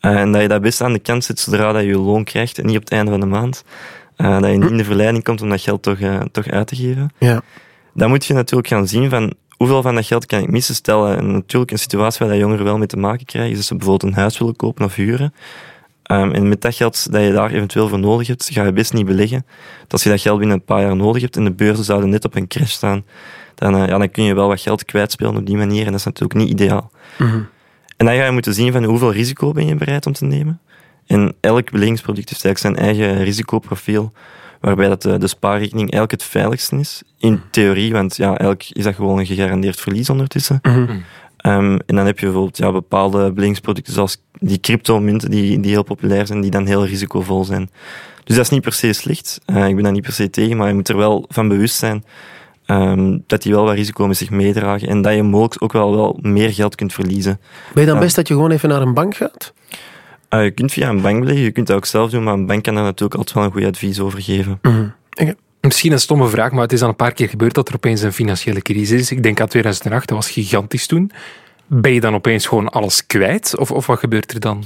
Uh, 0.00 0.20
en 0.20 0.32
dat 0.32 0.42
je 0.42 0.48
dat 0.48 0.62
best 0.62 0.80
aan 0.80 0.92
de 0.92 0.98
kant 0.98 1.24
zet 1.24 1.40
zodra 1.40 1.72
dat 1.72 1.82
je 1.82 1.88
je 1.88 1.98
loon 1.98 2.24
krijgt 2.24 2.58
en 2.58 2.66
niet 2.66 2.76
op 2.76 2.80
het 2.80 2.90
einde 2.90 3.10
van 3.10 3.20
de 3.20 3.26
maand. 3.26 3.64
Uh, 4.16 4.40
dat 4.40 4.50
je 4.50 4.56
niet 4.56 4.70
in 4.70 4.76
de 4.76 4.84
verleiding 4.84 5.24
komt 5.24 5.42
om 5.42 5.48
dat 5.48 5.60
geld 5.60 5.82
toch, 5.82 5.98
uh, 5.98 6.20
toch 6.32 6.46
uit 6.46 6.66
te 6.66 6.76
geven. 6.76 7.12
Ja. 7.18 7.42
Dan 7.94 8.08
moet 8.08 8.24
je 8.24 8.34
natuurlijk 8.34 8.68
gaan 8.68 8.88
zien 8.88 9.10
van 9.10 9.32
hoeveel 9.56 9.82
van 9.82 9.94
dat 9.94 10.06
geld 10.06 10.26
kan 10.26 10.42
ik 10.42 10.50
missen. 10.50 10.74
Stel, 10.74 11.08
en 11.08 11.32
natuurlijk 11.32 11.70
een 11.70 11.78
situatie 11.78 12.18
waar 12.18 12.34
dat 12.34 12.44
jongeren 12.44 12.64
wel 12.64 12.78
mee 12.78 12.86
te 12.86 12.96
maken 12.96 13.26
krijgen, 13.26 13.50
is 13.50 13.56
dat 13.56 13.66
ze 13.66 13.76
bijvoorbeeld 13.76 14.12
een 14.12 14.18
huis 14.18 14.38
willen 14.38 14.56
kopen 14.56 14.84
of 14.84 14.94
huren. 14.94 15.34
Um, 16.10 16.32
en 16.32 16.48
met 16.48 16.60
dat 16.60 16.74
geld 16.74 17.12
dat 17.12 17.22
je 17.22 17.32
daar 17.32 17.50
eventueel 17.50 17.88
voor 17.88 17.98
nodig 17.98 18.26
hebt, 18.26 18.48
ga 18.52 18.64
je 18.64 18.72
best 18.72 18.92
niet 18.92 19.06
beleggen. 19.06 19.46
Dat 19.82 19.92
als 19.92 20.02
je 20.02 20.08
dat 20.10 20.20
geld 20.20 20.38
binnen 20.38 20.56
een 20.56 20.64
paar 20.64 20.80
jaar 20.80 20.96
nodig 20.96 21.22
hebt 21.22 21.36
en 21.36 21.44
de 21.44 21.52
beurzen 21.52 21.84
zouden 21.84 22.08
net 22.08 22.24
op 22.24 22.34
een 22.34 22.48
crash 22.48 22.72
staan, 22.72 23.04
dan, 23.54 23.74
uh, 23.74 23.86
ja, 23.86 23.98
dan 23.98 24.10
kun 24.10 24.24
je 24.24 24.34
wel 24.34 24.48
wat 24.48 24.60
geld 24.60 24.84
kwijtspelen 24.84 25.36
op 25.36 25.46
die 25.46 25.56
manier 25.56 25.84
en 25.84 25.90
dat 25.90 26.00
is 26.00 26.04
natuurlijk 26.04 26.40
niet 26.40 26.50
ideaal. 26.50 26.90
Mm-hmm. 27.18 27.48
En 27.96 28.06
dan 28.06 28.14
ga 28.14 28.24
je 28.24 28.30
moeten 28.30 28.54
zien 28.54 28.72
van 28.72 28.84
hoeveel 28.84 29.12
risico 29.12 29.52
ben 29.52 29.66
je 29.66 29.74
bereid 29.74 30.06
om 30.06 30.12
te 30.12 30.24
nemen. 30.24 30.60
En 31.06 31.34
elk 31.40 31.70
beleggingsproduct 31.70 32.28
heeft 32.28 32.44
eigenlijk 32.44 32.76
zijn 32.76 32.86
eigen 32.86 33.24
risicoprofiel, 33.24 34.12
waarbij 34.60 34.88
dat 34.88 35.02
de, 35.02 35.18
de 35.18 35.26
spaarrekening 35.26 35.90
eigenlijk 35.90 36.10
het 36.10 36.30
veiligste 36.30 36.76
is. 36.76 37.02
In 37.18 37.40
theorie, 37.50 37.92
want 37.92 38.16
ja, 38.16 38.26
eigenlijk 38.26 38.70
is 38.72 38.84
dat 38.84 38.94
gewoon 38.94 39.18
een 39.18 39.26
gegarandeerd 39.26 39.80
verlies 39.80 40.10
ondertussen. 40.10 40.58
Mm-hmm. 40.62 41.04
Um, 41.46 41.78
en 41.86 41.96
dan 41.96 42.06
heb 42.06 42.18
je 42.18 42.24
bijvoorbeeld 42.24 42.56
ja, 42.56 42.72
bepaalde 42.72 43.32
beleggingsproducten 43.32 43.92
zoals 43.92 44.22
die 44.32 44.60
cryptomunten 44.60 45.30
die, 45.30 45.60
die 45.60 45.70
heel 45.70 45.82
populair 45.82 46.26
zijn, 46.26 46.40
die 46.40 46.50
dan 46.50 46.66
heel 46.66 46.86
risicovol 46.86 47.44
zijn. 47.44 47.70
Dus 48.24 48.36
dat 48.36 48.44
is 48.44 48.50
niet 48.50 48.62
per 48.62 48.72
se 48.72 48.92
slecht. 48.92 49.40
Uh, 49.46 49.68
ik 49.68 49.74
ben 49.74 49.84
daar 49.84 49.92
niet 49.92 50.02
per 50.02 50.12
se 50.12 50.30
tegen, 50.30 50.56
maar 50.56 50.68
je 50.68 50.74
moet 50.74 50.88
er 50.88 50.96
wel 50.96 51.24
van 51.28 51.48
bewust 51.48 51.76
zijn 51.76 52.04
um, 52.66 53.24
dat 53.26 53.42
die 53.42 53.52
wel 53.52 53.64
wat 53.64 53.74
risico 53.74 54.06
met 54.06 54.16
zich 54.16 54.30
meedragen 54.30 54.88
en 54.88 55.02
dat 55.02 55.14
je 55.14 55.22
mogelijk 55.22 55.62
ook 55.62 55.72
wel, 55.72 55.96
wel 55.96 56.18
meer 56.22 56.52
geld 56.52 56.74
kunt 56.74 56.92
verliezen. 56.92 57.40
Ben 57.74 57.82
je 57.82 57.90
dan 57.90 57.98
best 57.98 58.16
dat 58.16 58.28
je 58.28 58.34
gewoon 58.34 58.50
even 58.50 58.68
naar 58.68 58.82
een 58.82 58.94
bank 58.94 59.16
gaat? 59.16 59.52
Uh, 60.30 60.44
je 60.44 60.50
kunt 60.50 60.72
via 60.72 60.88
een 60.88 61.00
bank 61.00 61.20
beleggen, 61.20 61.44
je 61.44 61.50
kunt 61.50 61.66
dat 61.66 61.76
ook 61.76 61.86
zelf 61.86 62.10
doen, 62.10 62.22
maar 62.22 62.34
een 62.34 62.46
bank 62.46 62.62
kan 62.62 62.74
daar 62.74 62.84
natuurlijk 62.84 63.14
altijd 63.14 63.36
wel 63.36 63.44
een 63.44 63.52
goed 63.52 63.64
advies 63.64 64.00
over 64.00 64.22
geven. 64.22 64.58
Okay. 65.10 65.34
Misschien 65.60 65.92
een 65.92 66.00
stomme 66.00 66.28
vraag, 66.28 66.52
maar 66.52 66.62
het 66.62 66.72
is 66.72 66.82
al 66.82 66.88
een 66.88 66.96
paar 66.96 67.12
keer 67.12 67.28
gebeurd 67.28 67.54
dat 67.54 67.68
er 67.68 67.74
opeens 67.74 68.02
een 68.02 68.12
financiële 68.12 68.62
crisis 68.62 69.00
is. 69.00 69.10
Ik 69.10 69.22
denk 69.22 69.40
aan 69.40 69.48
2008, 69.48 70.08
dat 70.08 70.16
was 70.16 70.30
gigantisch 70.30 70.86
toen. 70.86 71.10
Ben 71.66 71.92
je 71.92 72.00
dan 72.00 72.14
opeens 72.14 72.46
gewoon 72.46 72.68
alles 72.68 73.06
kwijt? 73.06 73.58
Of, 73.58 73.70
of 73.70 73.86
wat 73.86 73.98
gebeurt 73.98 74.32
er 74.32 74.40
dan? 74.40 74.64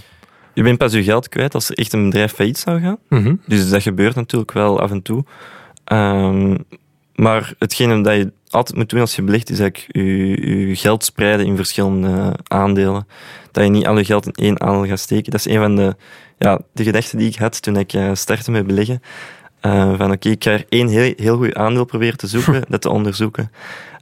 Je 0.54 0.62
bent 0.62 0.78
pas 0.78 0.92
je 0.92 1.02
geld 1.02 1.28
kwijt 1.28 1.54
als 1.54 1.68
er 1.68 1.76
echt 1.76 1.92
een 1.92 2.04
bedrijf 2.04 2.32
failliet 2.32 2.58
zou 2.58 2.80
gaan. 2.80 2.98
Mhm. 3.08 3.34
Dus 3.46 3.70
dat 3.70 3.82
gebeurt 3.82 4.14
natuurlijk 4.14 4.52
wel 4.52 4.80
af 4.80 4.90
en 4.90 5.02
toe. 5.02 5.24
Um, 5.92 6.64
maar 7.18 7.54
hetgene 7.58 8.02
dat 8.02 8.14
je 8.14 8.32
altijd 8.50 8.76
moet 8.76 8.88
doen 8.88 9.00
als 9.00 9.16
je 9.16 9.22
belegt, 9.22 9.50
is 9.50 9.58
eigenlijk 9.58 9.96
je, 9.96 10.68
je 10.68 10.76
geld 10.76 11.04
spreiden 11.04 11.46
in 11.46 11.56
verschillende 11.56 12.38
aandelen. 12.48 13.06
Dat 13.52 13.64
je 13.64 13.70
niet 13.70 13.86
al 13.86 13.98
je 13.98 14.04
geld 14.04 14.26
in 14.26 14.32
één 14.32 14.60
aandeel 14.60 14.86
gaat 14.86 14.98
steken. 14.98 15.30
Dat 15.30 15.46
is 15.46 15.52
een 15.52 15.60
van 15.60 15.76
de, 15.76 15.96
ja, 16.38 16.60
de 16.72 16.82
gedachten 16.82 17.18
die 17.18 17.28
ik 17.28 17.36
had 17.36 17.62
toen 17.62 17.76
ik 17.76 17.92
uh, 17.92 18.10
startte 18.14 18.50
met 18.50 18.66
beleggen. 18.66 19.02
Uh, 19.62 19.82
van 19.82 19.92
oké, 19.92 20.12
okay, 20.12 20.32
ik 20.32 20.44
ga 20.44 20.50
er 20.50 20.64
één 20.68 20.88
heel, 20.88 21.12
heel 21.16 21.36
goed 21.36 21.54
aandeel 21.54 21.84
proberen 21.84 22.18
te 22.18 22.26
zoeken, 22.26 22.64
dat 22.68 22.80
te 22.80 22.90
onderzoeken. 22.90 23.50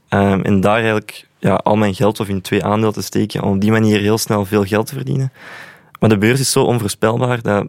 Um, 0.09 0.41
en 0.41 0.61
daar 0.61 0.75
eigenlijk 0.75 1.27
ja, 1.39 1.53
al 1.53 1.75
mijn 1.75 1.95
geld 1.95 2.19
of 2.19 2.27
in 2.27 2.41
twee 2.41 2.63
aandelen 2.63 2.93
te 2.93 3.01
steken, 3.01 3.43
om 3.43 3.53
op 3.53 3.61
die 3.61 3.71
manier 3.71 3.99
heel 3.99 4.17
snel 4.17 4.45
veel 4.45 4.63
geld 4.63 4.87
te 4.87 4.95
verdienen. 4.95 5.31
Maar 5.99 6.09
de 6.09 6.17
beurs 6.17 6.39
is 6.39 6.51
zo 6.51 6.63
onvoorspelbaar 6.63 7.41
dat 7.41 7.67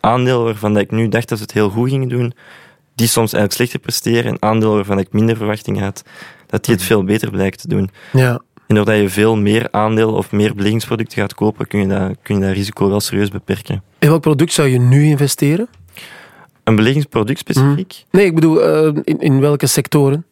aandelen 0.00 0.44
waarvan 0.44 0.74
dat 0.74 0.82
ik 0.82 0.90
nu 0.90 1.08
dacht 1.08 1.28
dat 1.28 1.38
ze 1.38 1.44
het 1.44 1.52
heel 1.52 1.70
goed 1.70 1.90
gingen 1.90 2.08
doen, 2.08 2.32
die 2.98 3.08
soms 3.08 3.32
eigenlijk 3.32 3.52
slechter 3.52 3.78
presteren. 3.78 4.32
En 4.32 4.42
aandelen 4.42 4.74
waarvan 4.74 4.98
ik 4.98 5.12
minder 5.12 5.36
verwachting 5.36 5.80
had, 5.80 6.02
dat 6.46 6.64
die 6.64 6.74
het 6.74 6.82
veel 6.82 7.04
beter 7.04 7.30
blijkt 7.30 7.60
te 7.60 7.68
doen. 7.68 7.90
Ja. 8.12 8.40
En 8.66 8.74
doordat 8.74 8.96
je 8.96 9.08
veel 9.08 9.36
meer 9.36 9.68
aandelen 9.70 10.14
of 10.14 10.32
meer 10.32 10.54
beleggingsproducten 10.54 11.18
gaat 11.18 11.34
kopen, 11.34 11.66
kun 11.66 11.80
je 11.80 11.86
dat, 11.86 12.16
kun 12.22 12.38
je 12.38 12.46
dat 12.46 12.54
risico 12.54 12.88
wel 12.88 13.00
serieus 13.00 13.28
beperken. 13.28 13.82
In 13.98 14.08
welk 14.08 14.20
product 14.20 14.52
zou 14.52 14.68
je 14.68 14.78
nu 14.78 15.04
investeren? 15.04 15.68
Een 16.64 16.76
beleggingsproduct 16.76 17.38
specifiek? 17.38 18.02
Mm. 18.04 18.18
Nee, 18.18 18.26
ik 18.26 18.34
bedoel, 18.34 18.86
uh, 18.86 19.00
in, 19.04 19.18
in 19.18 19.40
welke 19.40 19.66
sectoren? 19.66 20.24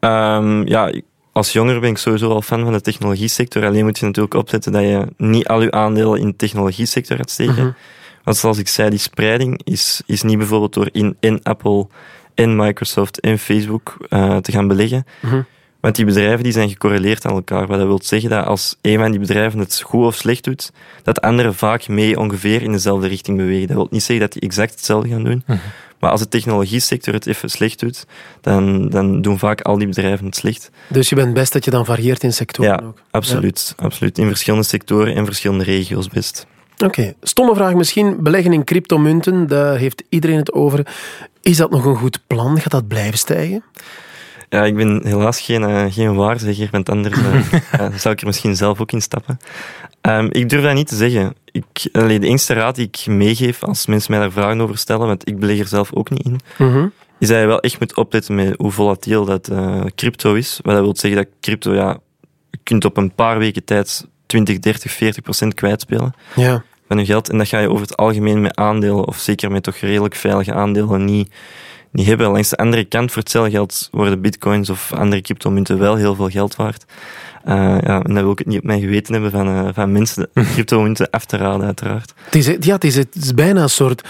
Um, 0.00 0.66
ja, 0.66 0.92
als 1.32 1.52
jonger 1.52 1.80
ben 1.80 1.90
ik 1.90 1.98
sowieso 1.98 2.30
al 2.30 2.42
fan 2.42 2.62
van 2.62 2.72
de 2.72 2.80
technologie-sector. 2.80 3.66
Alleen 3.66 3.84
moet 3.84 3.98
je 3.98 4.04
natuurlijk 4.06 4.34
opzetten 4.34 4.72
dat 4.72 4.82
je 4.82 5.06
niet 5.16 5.46
al 5.46 5.62
je 5.62 5.70
aandelen 5.70 6.20
in 6.20 6.26
de 6.26 6.36
technologie-sector 6.36 7.16
gaat 7.16 7.30
steken. 7.30 7.54
Mhm. 7.54 7.70
Want 8.24 8.36
zoals 8.36 8.58
ik 8.58 8.68
zei, 8.68 8.90
die 8.90 8.98
spreiding 8.98 9.60
is, 9.64 10.02
is 10.06 10.22
niet 10.22 10.38
bijvoorbeeld 10.38 10.74
door 10.74 10.88
in, 10.92 11.16
in 11.20 11.40
Apple, 11.42 11.86
in 12.34 12.56
Microsoft 12.56 13.20
en 13.20 13.38
Facebook 13.38 13.96
uh, 14.08 14.36
te 14.36 14.52
gaan 14.52 14.68
beleggen. 14.68 15.06
Mhm. 15.20 15.42
Want 15.80 15.96
die 15.96 16.04
bedrijven 16.04 16.42
die 16.42 16.52
zijn 16.52 16.68
gecorreleerd 16.68 17.26
aan 17.26 17.34
elkaar. 17.34 17.66
Wat 17.66 17.78
dat 17.78 17.86
wil 17.86 18.00
zeggen 18.02 18.30
dat 18.30 18.46
als 18.46 18.76
een 18.82 18.98
van 18.98 19.10
die 19.10 19.20
bedrijven 19.20 19.58
het 19.58 19.80
goed 19.80 20.04
of 20.04 20.14
slecht 20.14 20.44
doet, 20.44 20.72
dat 21.02 21.20
andere 21.20 21.52
vaak 21.52 21.88
mee 21.88 22.18
ongeveer 22.18 22.62
in 22.62 22.72
dezelfde 22.72 23.06
richting 23.06 23.36
bewegen. 23.36 23.66
Dat 23.66 23.76
wil 23.76 23.86
niet 23.90 24.02
zeggen 24.02 24.24
dat 24.26 24.32
die 24.32 24.42
exact 24.42 24.70
hetzelfde 24.70 25.08
gaan 25.08 25.24
doen. 25.24 25.42
Mhm. 25.46 25.58
Maar 25.98 26.10
als 26.10 26.20
de 26.20 26.28
technologie-sector 26.28 27.14
het 27.14 27.26
even 27.26 27.50
slecht 27.50 27.80
doet, 27.80 28.06
dan, 28.40 28.88
dan 28.88 29.22
doen 29.22 29.38
vaak 29.38 29.60
al 29.60 29.78
die 29.78 29.86
bedrijven 29.86 30.26
het 30.26 30.36
slecht. 30.36 30.70
Dus 30.88 31.08
je 31.08 31.14
bent 31.14 31.34
best 31.34 31.52
dat 31.52 31.64
je 31.64 31.70
dan 31.70 31.84
varieert 31.84 32.22
in 32.22 32.32
sectoren 32.32 32.70
Ja, 32.70 32.86
ook? 32.86 32.98
absoluut, 33.10 33.74
absoluut. 33.76 34.18
In 34.18 34.26
verschillende 34.26 34.64
sectoren 34.64 35.14
en 35.14 35.24
verschillende 35.24 35.64
regio's 35.64 36.08
best. 36.08 36.46
Oké, 36.74 36.84
okay. 36.84 37.14
stomme 37.22 37.54
vraag 37.54 37.74
misschien. 37.74 38.22
Beleggen 38.22 38.52
in 38.52 38.64
cryptomunten, 38.64 39.46
daar 39.46 39.76
heeft 39.76 40.02
iedereen 40.08 40.36
het 40.36 40.52
over. 40.52 40.86
Is 41.40 41.56
dat 41.56 41.70
nog 41.70 41.84
een 41.84 41.96
goed 41.96 42.20
plan? 42.26 42.60
Gaat 42.60 42.70
dat 42.70 42.88
blijven 42.88 43.18
stijgen? 43.18 43.64
Ja, 44.48 44.64
ik 44.64 44.76
ben 44.76 45.06
helaas 45.06 45.40
geen, 45.40 45.62
uh, 45.62 45.84
geen 45.88 46.14
waarzegger, 46.14 46.68
want 46.70 46.88
anders 46.88 47.18
uh, 47.20 47.40
zou 47.96 48.14
ik 48.14 48.20
er 48.20 48.26
misschien 48.26 48.56
zelf 48.56 48.80
ook 48.80 48.92
in 48.92 49.02
stappen. 49.02 49.38
Um, 50.02 50.28
ik 50.30 50.48
durf 50.48 50.62
dat 50.62 50.74
niet 50.74 50.88
te 50.88 50.96
zeggen. 50.96 51.34
Ik, 51.50 51.88
allee, 51.92 52.18
de 52.18 52.26
enige 52.26 52.52
raad 52.52 52.74
die 52.74 52.86
ik 52.86 53.06
meegeef 53.06 53.62
als 53.62 53.86
mensen 53.86 54.10
mij 54.10 54.20
daar 54.20 54.32
vragen 54.32 54.60
over 54.60 54.78
stellen, 54.78 55.06
want 55.06 55.28
ik 55.28 55.38
beleg 55.38 55.58
er 55.58 55.66
zelf 55.66 55.92
ook 55.92 56.10
niet 56.10 56.24
in, 56.24 56.40
-hmm. 56.56 56.92
is 57.18 57.28
dat 57.28 57.38
je 57.38 57.46
wel 57.46 57.60
echt 57.60 57.80
moet 57.80 57.96
opletten 57.96 58.34
met 58.34 58.54
hoe 58.56 58.70
volatiel 58.70 59.24
dat 59.24 59.50
uh, 59.50 59.84
crypto 59.94 60.34
is. 60.34 60.60
Wat 60.62 60.74
dat 60.74 60.84
wil 60.84 60.96
zeggen 60.96 61.22
dat 61.24 61.32
crypto, 61.40 61.74
ja, 61.74 61.98
je 62.50 62.58
kunt 62.62 62.84
op 62.84 62.96
een 62.96 63.14
paar 63.14 63.38
weken 63.38 63.64
tijd 63.64 64.06
20, 64.34 64.58
30, 64.58 64.92
40 64.92 65.22
procent 65.22 65.54
kwijtspelen 65.54 66.14
ja. 66.34 66.62
van 66.88 66.98
je 66.98 67.04
geld. 67.04 67.28
En 67.28 67.38
dat 67.38 67.48
ga 67.48 67.58
je 67.58 67.70
over 67.70 67.82
het 67.82 67.96
algemeen 67.96 68.40
met 68.40 68.56
aandelen, 68.56 69.06
of 69.06 69.18
zeker 69.18 69.50
met 69.50 69.62
toch 69.62 69.76
redelijk 69.76 70.14
veilige 70.14 70.54
aandelen, 70.54 71.04
niet 71.04 71.32
niet 71.90 72.06
hebben. 72.06 72.30
Langs 72.30 72.48
de 72.48 72.56
andere 72.56 72.84
kant, 72.84 73.12
voor 73.12 73.22
hetzelfde 73.22 73.50
geld, 73.50 73.88
worden 73.90 74.20
bitcoins 74.20 74.70
of 74.70 74.92
andere 74.92 75.22
cryptomunten 75.22 75.78
wel 75.78 75.96
heel 75.96 76.14
veel 76.14 76.28
geld 76.28 76.56
waard. 76.56 76.84
Uh, 77.48 77.54
ja, 77.80 78.02
en 78.02 78.14
dan 78.14 78.22
wil 78.22 78.30
ik 78.30 78.38
het 78.38 78.46
niet 78.46 78.58
op 78.58 78.64
mijn 78.64 78.80
geweten 78.80 79.12
hebben 79.12 79.30
van, 79.30 79.48
uh, 79.48 79.68
van 79.72 79.92
mensen 79.92 80.28
cryptomunten 80.52 81.10
af 81.10 81.24
te 81.24 81.36
raden, 81.36 81.66
uiteraard. 81.66 82.14
Het 82.24 82.34
is, 82.34 82.46
ja, 82.60 82.74
het 82.74 82.84
is, 82.84 82.96
het 82.96 83.14
is 83.14 83.34
bijna, 83.34 83.62
een 83.62 83.68
soort, 83.68 84.08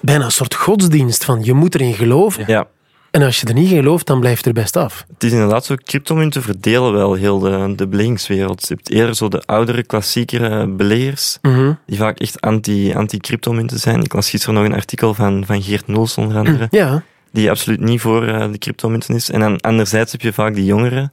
bijna 0.00 0.24
een 0.24 0.30
soort 0.30 0.54
godsdienst 0.54 1.24
van 1.24 1.44
je 1.44 1.52
moet 1.52 1.74
erin 1.74 1.94
geloven. 1.94 2.44
Ja. 2.46 2.66
En 3.14 3.22
als 3.22 3.40
je 3.40 3.46
er 3.46 3.54
niet 3.54 3.70
in 3.70 3.76
gelooft, 3.76 4.06
dan 4.06 4.20
blijft 4.20 4.46
er 4.46 4.52
best 4.52 4.76
af. 4.76 5.04
Het 5.12 5.24
is 5.24 5.32
inderdaad 5.32 5.64
zo, 5.64 5.74
cryptomunten 5.84 6.42
verdelen 6.42 6.92
wel 6.92 7.14
heel 7.14 7.38
de, 7.38 7.72
de 7.76 7.86
beleggingswereld. 7.86 8.68
Je 8.68 8.74
hebt 8.74 8.90
eerder 8.90 9.14
zo 9.14 9.28
de 9.28 9.42
oudere, 9.46 9.82
klassiekere 9.82 10.68
beleggers, 10.68 11.38
mm 11.42 11.54
-hmm. 11.54 11.78
die 11.86 11.98
vaak 11.98 12.18
echt 12.18 12.40
anti-cryptomunten 12.40 13.78
zijn. 13.78 14.02
Ik 14.02 14.12
las 14.12 14.30
gisteren 14.30 14.54
nog 14.54 14.64
een 14.64 14.74
artikel 14.74 15.14
van, 15.14 15.46
van 15.46 15.62
Geert 15.62 15.86
Noels 15.86 16.18
onder 16.18 16.36
andere. 16.36 16.68
Ja 16.70 17.02
die 17.34 17.50
absoluut 17.50 17.80
niet 17.80 18.00
voor 18.00 18.28
uh, 18.28 18.52
de 18.52 18.58
cryptomunten 18.58 19.14
is. 19.14 19.30
En 19.30 19.40
dan 19.40 19.60
anderzijds 19.60 20.12
heb 20.12 20.20
je 20.20 20.32
vaak 20.32 20.54
die 20.54 20.64
jongeren, 20.64 21.12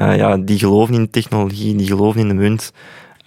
uh, 0.00 0.16
ja, 0.16 0.36
die 0.36 0.58
geloven 0.58 0.94
in 0.94 1.10
technologie, 1.10 1.76
die 1.76 1.86
geloven 1.86 2.20
in 2.20 2.28
de 2.28 2.34
munt. 2.34 2.72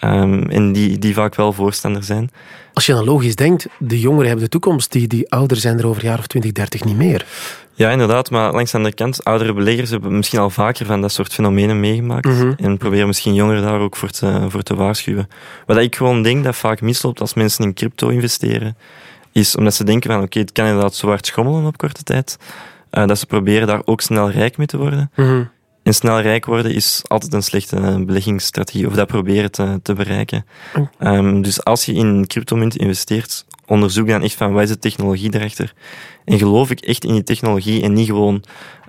Um, 0.03 0.49
en 0.49 0.71
die, 0.71 0.97
die 0.99 1.13
vaak 1.13 1.35
wel 1.35 1.53
voorstander 1.53 2.03
zijn. 2.03 2.31
Als 2.73 2.85
je 2.85 2.93
dan 2.93 3.05
logisch 3.05 3.35
denkt, 3.35 3.67
de 3.77 3.99
jongeren 3.99 4.25
hebben 4.25 4.43
de 4.43 4.51
toekomst, 4.51 4.91
die, 4.91 5.07
die 5.07 5.31
ouder 5.31 5.57
zijn 5.57 5.79
er 5.79 5.87
over 5.87 6.01
een 6.01 6.09
jaar 6.09 6.19
of 6.19 6.27
20, 6.27 6.51
30 6.51 6.83
niet 6.83 6.95
meer. 6.95 7.25
Ja, 7.73 7.89
inderdaad, 7.89 8.29
maar 8.29 8.51
langs 8.51 8.71
de 8.71 8.77
andere 8.77 8.95
kant, 8.95 9.23
oudere 9.23 9.53
beleggers 9.53 9.89
hebben 9.89 10.15
misschien 10.15 10.39
al 10.39 10.49
vaker 10.49 10.85
van 10.85 11.01
dat 11.01 11.11
soort 11.11 11.33
fenomenen 11.33 11.79
meegemaakt 11.79 12.25
mm 12.25 12.39
-hmm. 12.39 12.53
en 12.57 12.77
proberen 12.77 13.07
misschien 13.07 13.33
jongeren 13.33 13.61
daar 13.61 13.79
ook 13.79 13.95
voor 13.95 14.09
te, 14.09 14.45
voor 14.47 14.61
te 14.61 14.75
waarschuwen. 14.75 15.29
Wat 15.65 15.77
ik 15.77 15.95
gewoon 15.95 16.21
denk 16.21 16.43
dat 16.43 16.55
vaak 16.55 16.81
misloopt 16.81 17.21
als 17.21 17.33
mensen 17.33 17.63
in 17.63 17.73
crypto 17.73 18.09
investeren, 18.09 18.77
is 19.31 19.55
omdat 19.55 19.73
ze 19.73 19.83
denken 19.83 20.11
van 20.11 20.21
oké, 20.21 20.39
het 20.39 20.51
kan 20.51 20.65
inderdaad 20.65 20.95
zo 20.95 21.07
hard 21.07 21.25
schommelen 21.25 21.65
op 21.65 21.77
korte 21.77 22.03
tijd, 22.03 22.37
uh, 22.91 23.07
dat 23.07 23.19
ze 23.19 23.25
proberen 23.25 23.67
daar 23.67 23.81
ook 23.85 24.01
snel 24.01 24.29
rijk 24.29 24.57
mee 24.57 24.67
te 24.67 24.77
worden. 24.77 25.11
Mm 25.15 25.25
-hmm. 25.25 25.49
En 25.83 25.93
snel 25.93 26.19
rijk 26.19 26.45
worden 26.45 26.73
is 26.73 27.01
altijd 27.07 27.33
een 27.33 27.43
slechte 27.43 28.03
beleggingsstrategie, 28.05 28.87
of 28.87 28.93
dat 28.93 29.07
proberen 29.07 29.51
te, 29.51 29.79
te 29.83 29.93
bereiken. 29.93 30.45
Mm. 30.75 30.89
Um, 30.99 31.41
dus 31.41 31.63
als 31.63 31.85
je 31.85 31.93
in 31.93 32.27
cryptomunt 32.27 32.75
investeert, 32.77 33.45
onderzoek 33.65 34.07
dan 34.07 34.21
echt 34.21 34.33
van 34.33 34.53
wat 34.53 34.63
is 34.63 34.69
de 34.69 34.79
technologie 34.79 35.29
daarachter. 35.29 35.73
En 36.25 36.37
geloof 36.37 36.71
ik 36.71 36.79
echt 36.79 37.03
in 37.03 37.13
die 37.13 37.23
technologie 37.23 37.83
en 37.83 37.93
niet 37.93 38.07
gewoon 38.07 38.43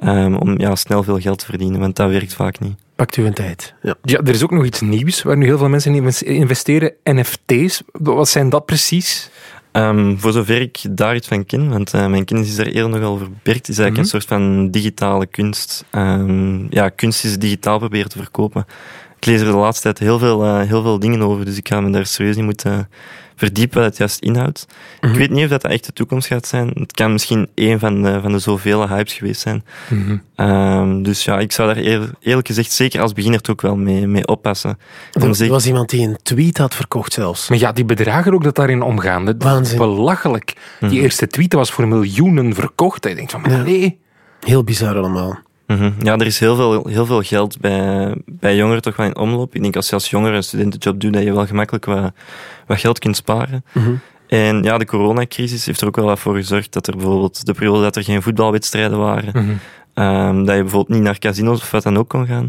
um, 0.05 0.37
om 0.37 0.61
ja, 0.61 0.75
snel 0.75 1.03
veel 1.03 1.21
geld 1.21 1.39
te 1.39 1.45
verdienen, 1.45 1.81
want 1.81 1.97
dat 1.97 2.11
werkt 2.11 2.35
vaak 2.35 2.59
niet. 2.59 2.75
Pakt 2.97 3.17
u 3.17 3.25
een 3.25 3.35
tijd. 3.35 3.75
Ja. 3.83 3.95
ja, 4.03 4.19
er 4.19 4.35
is 4.35 4.43
ook 4.43 4.51
nog 4.51 4.65
iets 4.65 4.81
nieuws 4.81 5.23
waar 5.23 5.37
nu 5.37 5.45
heel 5.45 5.59
veel 5.59 5.69
mensen 5.69 5.95
in 5.95 6.13
investeren. 6.25 6.93
NFT's, 7.05 7.83
wat 7.93 8.29
zijn 8.29 8.49
dat 8.49 8.65
precies? 8.65 9.31
Um, 9.73 10.19
voor 10.21 10.33
zover 10.33 10.61
ik 10.61 10.79
daar 10.91 11.15
iets 11.17 11.29
van 11.29 11.47
ken, 11.47 11.69
want 11.69 11.95
uh, 11.95 12.07
mijn 12.07 12.25
kennis 12.25 12.49
is 12.49 12.57
daar 12.57 12.67
eerder 12.67 12.89
nogal 12.91 13.13
over 13.13 13.31
beperkt, 13.31 13.69
is 13.69 13.79
eigenlijk 13.79 13.91
Mhm. 13.91 14.01
een 14.01 14.21
soort 14.23 14.25
van 14.41 14.71
digitale 14.71 15.27
kunst. 15.27 15.85
Um, 15.93 16.67
ja, 16.71 16.89
kunst 16.89 17.25
is 17.25 17.39
digitaal 17.39 17.79
proberen 17.79 18.11
te 18.11 18.19
verkopen. 18.19 18.67
Ik 19.21 19.27
lees 19.27 19.41
er 19.41 19.47
de 19.47 19.53
laatste 19.53 19.83
tijd 19.83 19.99
heel 19.99 20.19
veel, 20.19 20.45
uh, 20.45 20.61
heel 20.61 20.83
veel 20.83 20.99
dingen 20.99 21.23
over, 21.23 21.45
dus 21.45 21.57
ik 21.57 21.69
ga 21.69 21.81
me 21.81 21.91
daar 21.91 22.07
serieus 22.07 22.37
in 22.37 22.45
moeten 22.45 22.89
verdiepen 23.37 23.79
wat 23.79 23.87
het 23.89 23.97
juist 23.97 24.21
inhoudt. 24.21 24.67
Mhm. 25.01 25.13
Ik 25.13 25.19
weet 25.19 25.31
niet 25.31 25.45
of 25.45 25.51
dat 25.51 25.65
echt 25.65 25.87
de 25.87 25.93
toekomst 25.93 26.27
gaat 26.27 26.47
zijn. 26.47 26.71
Het 26.75 26.93
kan 26.93 27.13
misschien 27.13 27.49
een 27.55 27.79
van 27.79 28.03
de, 28.03 28.21
van 28.21 28.33
de 28.33 28.39
zoveel 28.39 28.89
hypes 28.89 29.13
geweest 29.13 29.41
zijn. 29.41 29.65
Mhm. 29.91 30.17
Um, 30.49 31.03
dus 31.03 31.25
ja, 31.25 31.39
ik 31.39 31.53
zou 31.53 31.75
daar 31.75 31.85
eer, 31.85 32.11
eerlijk 32.21 32.47
gezegd 32.47 32.73
zeker 32.73 33.01
als 33.01 33.13
beginner 33.13 33.41
toch 33.41 33.61
wel 33.63 33.77
mee, 33.77 34.07
mee 34.07 34.27
oppassen. 34.27 34.79
Er, 35.13 35.35
zeker- 35.35 35.53
was 35.53 35.67
iemand 35.67 35.91
die 35.91 36.07
een 36.09 36.19
tweet 36.23 36.59
had 36.59 36.75
verkocht 36.75 37.13
zelfs. 37.13 37.49
Maar 37.49 37.59
ja, 37.59 37.73
die 37.73 37.85
bedragen 37.85 38.35
ook 38.35 38.45
dat 38.45 38.55
daarin 38.55 38.83
omgaan, 38.83 39.25
dat 39.25 39.35
is 39.39 39.45
Waanzin. 39.45 39.79
belachelijk. 39.79 40.55
Die 40.81 40.89
Mhm. 40.89 40.99
eerste 40.99 41.27
tweet 41.27 41.53
was 41.53 41.71
voor 41.71 41.89
miljoenen 41.89 42.55
verkocht. 42.55 43.05
En 43.05 43.11
je 43.11 43.17
denkt 43.17 43.33
van, 43.33 43.41
maar 43.41 43.51
Ja. 43.51 43.63
nee. 43.63 43.99
Heel 44.41 44.65
bizar 44.65 44.97
allemaal. 44.97 45.39
Mhm. 45.71 45.91
Ja, 46.03 46.17
er 46.17 46.27
is 46.27 46.39
heel 46.39 46.57
veel, 46.57 46.87
heel 46.87 47.07
veel 47.07 47.23
geld 47.23 47.61
bij, 47.61 48.15
bij 48.27 48.57
jongeren 48.57 48.83
toch 48.83 48.97
wel 48.97 49.07
in 49.07 49.17
omloop. 49.17 49.55
Ik 49.55 49.63
denk 49.63 49.77
als 49.77 49.89
je 49.89 49.95
als 49.95 50.11
jongere 50.11 50.37
een 50.37 50.43
studentenjob 50.43 51.01
doet, 51.01 51.13
dat 51.13 51.23
je 51.23 51.33
wel 51.35 51.47
gemakkelijk 51.47 51.85
wat, 51.85 52.13
wat 52.67 52.81
geld 52.81 52.99
kunt 52.99 53.17
sparen. 53.17 53.65
Mhm. 53.73 53.91
En 54.29 54.63
ja, 54.63 54.79
de 54.79 54.85
coronacrisis 54.87 55.67
heeft 55.67 55.81
er 55.81 55.87
ook 55.87 55.97
wel 55.97 56.05
wat 56.05 56.19
voor 56.19 56.35
gezorgd 56.35 56.73
dat 56.73 56.87
er 56.87 56.97
bijvoorbeeld 56.97 57.47
de 57.47 57.53
periode 57.53 57.83
dat 57.83 57.97
er 57.97 58.05
geen 58.05 58.23
voetbalwedstrijden 58.23 58.99
waren, 58.99 59.31
Mhm. 59.35 59.51
ehm, 59.95 60.45
dat 60.45 60.57
je 60.57 60.63
bijvoorbeeld 60.63 60.89
niet 60.97 61.03
naar 61.07 61.19
casinos 61.19 61.61
of 61.63 61.71
wat 61.71 61.83
dan 61.83 61.99
ook 61.99 62.09
kon 62.09 62.27
gaan, 62.27 62.49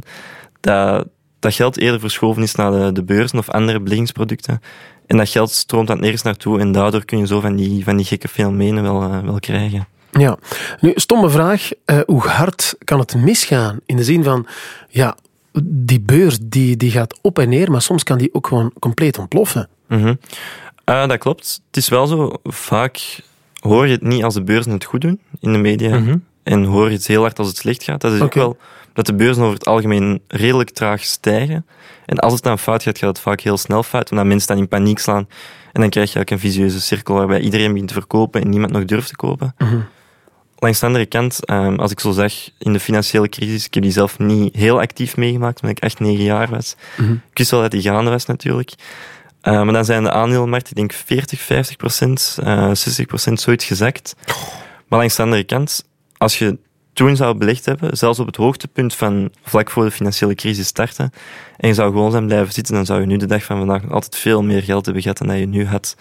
dat, 0.59 1.07
dat 1.39 1.53
geld 1.53 1.77
eerder 1.77 1.99
verschoven 1.99 2.43
is 2.43 2.55
naar 2.55 2.71
de, 2.71 2.91
de 2.91 3.03
beurzen 3.03 3.39
of 3.39 3.49
andere 3.49 3.79
beleggingsproducten. 3.79 4.61
En 5.07 5.17
dat 5.17 5.29
geld 5.29 5.51
stroomt 5.51 5.87
dan 5.87 5.99
nergens 5.99 6.21
naartoe 6.21 6.59
en 6.59 6.71
daardoor 6.71 7.05
kun 7.05 7.17
je 7.17 7.27
zo 7.27 7.39
van 7.39 7.55
die, 7.55 7.83
van 7.83 7.97
die 7.97 8.05
gekke 8.05 8.27
fenomenen 8.27 8.83
wel, 8.83 9.01
eh, 9.01 9.19
wel 9.19 9.39
krijgen. 9.39 9.87
Ja. 10.11 10.37
Nu, 10.79 10.91
stomme 10.95 11.29
vraag. 11.29 11.69
Eh, 11.85 11.99
hoe 12.05 12.21
hard 12.21 12.75
kan 12.83 12.99
het 12.99 13.15
misgaan? 13.15 13.79
In 13.85 13.95
de 13.95 14.03
zin 14.03 14.23
van, 14.23 14.47
ja, 14.89 15.15
die 15.63 16.01
beurs 16.01 16.37
die, 16.41 16.77
die 16.77 16.91
gaat 16.91 17.19
op 17.21 17.39
en 17.39 17.49
neer, 17.49 17.71
maar 17.71 17.81
soms 17.81 18.03
kan 18.03 18.17
die 18.17 18.33
ook 18.33 18.47
gewoon 18.47 18.71
compleet 18.79 19.17
ontploffen. 19.17 19.69
Mhm. 19.87 20.15
Eh, 20.83 21.07
dat 21.07 21.17
klopt. 21.17 21.61
Het 21.67 21.77
is 21.77 21.89
wel 21.89 22.07
zo, 22.07 22.33
vaak 22.43 23.19
hoor 23.59 23.85
je 23.85 23.91
het 23.91 24.03
niet 24.03 24.23
als 24.23 24.33
de 24.33 24.43
beurzen 24.43 24.71
het 24.71 24.83
goed 24.83 25.01
doen 25.01 25.19
in 25.39 25.51
de 25.51 25.57
media. 25.57 25.99
Mhm. 25.99 26.17
En 26.43 26.63
hoor 26.63 26.87
je 26.89 26.95
het 26.95 27.07
heel 27.07 27.21
hard 27.21 27.39
als 27.39 27.47
het 27.47 27.57
slecht 27.57 27.83
gaat. 27.83 28.01
Dat 28.01 28.13
is 28.13 28.21
ook 28.21 28.33
wel 28.33 28.57
dat 28.93 29.05
de 29.05 29.13
beurzen 29.13 29.43
over 29.43 29.55
het 29.55 29.65
algemeen 29.65 30.21
redelijk 30.27 30.69
traag 30.69 31.03
stijgen. 31.03 31.65
En 32.05 32.17
als 32.17 32.33
het 32.33 32.43
dan 32.43 32.59
fout 32.59 32.83
gaat, 32.83 32.97
gaat 32.97 33.09
het 33.09 33.19
vaak 33.19 33.39
heel 33.41 33.57
snel 33.57 33.83
fout. 33.83 34.11
Omdat 34.11 34.25
mensen 34.25 34.47
dan 34.47 34.57
in 34.57 34.67
paniek 34.67 34.99
slaan. 34.99 35.27
En 35.71 35.81
dan 35.81 35.89
krijg 35.89 36.11
je 36.11 36.15
eigenlijk 36.15 36.31
een 36.31 36.51
visieuze 36.51 36.81
cirkel 36.81 37.15
waarbij 37.15 37.39
iedereen 37.39 37.71
begint 37.71 37.87
te 37.87 37.93
verkopen 37.93 38.41
en 38.41 38.49
niemand 38.49 38.71
nog 38.71 38.85
durft 38.85 39.07
te 39.07 39.15
kopen. 39.15 39.55
Mhm. 39.57 39.79
Langs 40.63 40.79
de 40.79 40.85
andere 40.85 41.05
kant, 41.05 41.45
ehm, 41.45 41.75
als 41.75 41.91
ik 41.91 41.99
zo 41.99 42.11
zeg, 42.11 42.49
in 42.57 42.73
de 42.73 42.79
financiële 42.79 43.29
crisis, 43.29 43.65
ik 43.65 43.73
heb 43.73 43.83
die 43.83 43.91
zelf 43.91 44.19
niet 44.19 44.55
heel 44.55 44.79
actief 44.79 45.17
meegemaakt, 45.17 45.61
omdat 45.61 45.77
ik 45.77 45.83
echt 45.83 45.99
negen 45.99 46.23
jaar 46.23 46.49
was. 46.49 46.75
Mhm. 46.97 47.11
Ik 47.11 47.37
wist 47.37 47.51
wel 47.51 47.61
dat 47.61 47.71
die 47.71 47.81
gaande 47.81 48.09
was 48.09 48.25
natuurlijk. 48.25 48.73
Uh, 49.43 49.63
maar 49.63 49.73
dan 49.73 49.85
zijn 49.85 50.03
de 50.03 50.11
aandelenmarkt, 50.11 50.69
ik 50.69 50.75
denk 50.75 50.93
40, 50.93 51.39
50 51.39 51.75
procent, 51.75 52.37
uh, 52.43 52.73
60 52.73 53.05
procent 53.05 53.41
zoiets 53.41 53.65
gezakt. 53.65 54.15
Maar 54.87 54.99
langs 54.99 55.15
de 55.15 55.23
andere 55.23 55.43
kant, 55.43 55.85
als 56.17 56.37
je 56.37 56.57
toen 56.93 57.15
zou 57.15 57.37
belegd 57.37 57.65
hebben, 57.65 57.97
zelfs 57.97 58.19
op 58.19 58.25
het 58.25 58.35
hoogtepunt 58.35 58.95
van 58.95 59.31
vlak 59.43 59.69
voor 59.69 59.83
de 59.83 59.91
financiële 59.91 60.35
crisis 60.35 60.67
starten, 60.67 61.11
en 61.57 61.67
je 61.67 61.73
zou 61.73 61.91
gewoon 61.91 62.11
zijn 62.11 62.25
blijven 62.25 62.53
zitten, 62.53 62.73
dan 62.73 62.85
zou 62.85 62.99
je 62.99 63.05
nu 63.05 63.17
de 63.17 63.25
dag 63.25 63.43
van 63.43 63.57
vandaag 63.57 63.81
nog 63.81 63.91
altijd 63.91 64.15
veel 64.15 64.43
meer 64.43 64.63
geld 64.63 64.85
hebben 64.85 65.03
gehad 65.03 65.17
dan 65.17 65.27
dat 65.27 65.37
je 65.37 65.45
nu 65.45 65.65
had. 65.65 65.95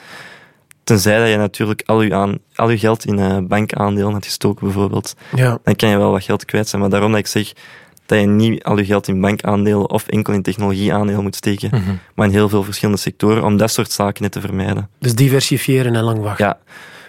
Tenzij 0.90 1.18
dat 1.18 1.28
je 1.28 1.36
natuurlijk 1.36 1.82
al 1.86 2.02
je, 2.02 2.14
aan, 2.14 2.38
al 2.54 2.70
je 2.70 2.78
geld 2.78 3.04
in 3.04 3.18
uh, 3.18 3.38
bankaandelen 3.42 4.12
had 4.12 4.24
gestoken, 4.24 4.64
bijvoorbeeld. 4.66 5.14
Ja. 5.34 5.58
Dan 5.64 5.76
kan 5.76 5.88
je 5.88 5.96
wel 5.96 6.10
wat 6.10 6.24
geld 6.24 6.44
kwijt 6.44 6.68
zijn. 6.68 6.80
Maar 6.80 6.90
daarom 6.90 7.10
dat 7.10 7.20
ik 7.20 7.26
zeg 7.26 7.52
dat 8.06 8.20
je 8.20 8.26
niet 8.26 8.64
al 8.64 8.78
je 8.78 8.84
geld 8.84 9.08
in 9.08 9.20
bankaandelen 9.20 9.90
of 9.90 10.06
enkel 10.08 10.32
in 10.32 10.42
technologieaandelen 10.42 11.22
moet 11.22 11.36
steken, 11.36 11.68
Mhm. 11.72 11.90
maar 12.14 12.26
in 12.26 12.32
heel 12.32 12.48
veel 12.48 12.62
verschillende 12.62 13.00
sectoren, 13.00 13.44
om 13.44 13.56
dat 13.56 13.70
soort 13.70 13.90
zaken 13.92 14.22
net 14.22 14.32
te 14.32 14.40
vermijden. 14.40 14.88
Dus 14.98 15.14
diversifiëren 15.14 15.94
en 15.94 16.02
lang 16.02 16.18
wachten. 16.20 16.46
Ja, 16.46 16.58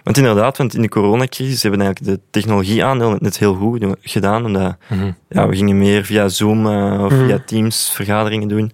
want 0.04 0.18
inderdaad, 0.18 0.58
want 0.58 0.74
in 0.76 0.82
de 0.82 0.90
coronacrisis 0.90 1.62
hebben 1.62 1.82
eigenlijk 1.82 2.16
de 2.16 2.24
technologieaandelen 2.32 3.14
het 3.14 3.22
net 3.22 3.38
heel 3.38 3.56
goed 3.56 3.86
gedaan, 4.02 4.46
omdat 4.46 4.76
Mhm. 4.90 5.12
ja, 5.30 5.48
we 5.48 5.56
gingen 5.56 5.78
meer 5.78 6.06
via 6.06 6.28
Zoom 6.30 6.66
uh, 6.66 7.04
of 7.04 7.12
Mhm. 7.12 7.26
via 7.26 7.40
Teams 7.46 7.92
vergaderingen 7.94 8.48
doen. 8.48 8.72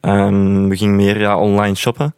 Um, 0.00 0.68
we 0.68 0.76
gingen 0.76 0.96
meer 0.96 1.20
ja, 1.20 1.38
online 1.38 1.74
shoppen. 1.74 2.14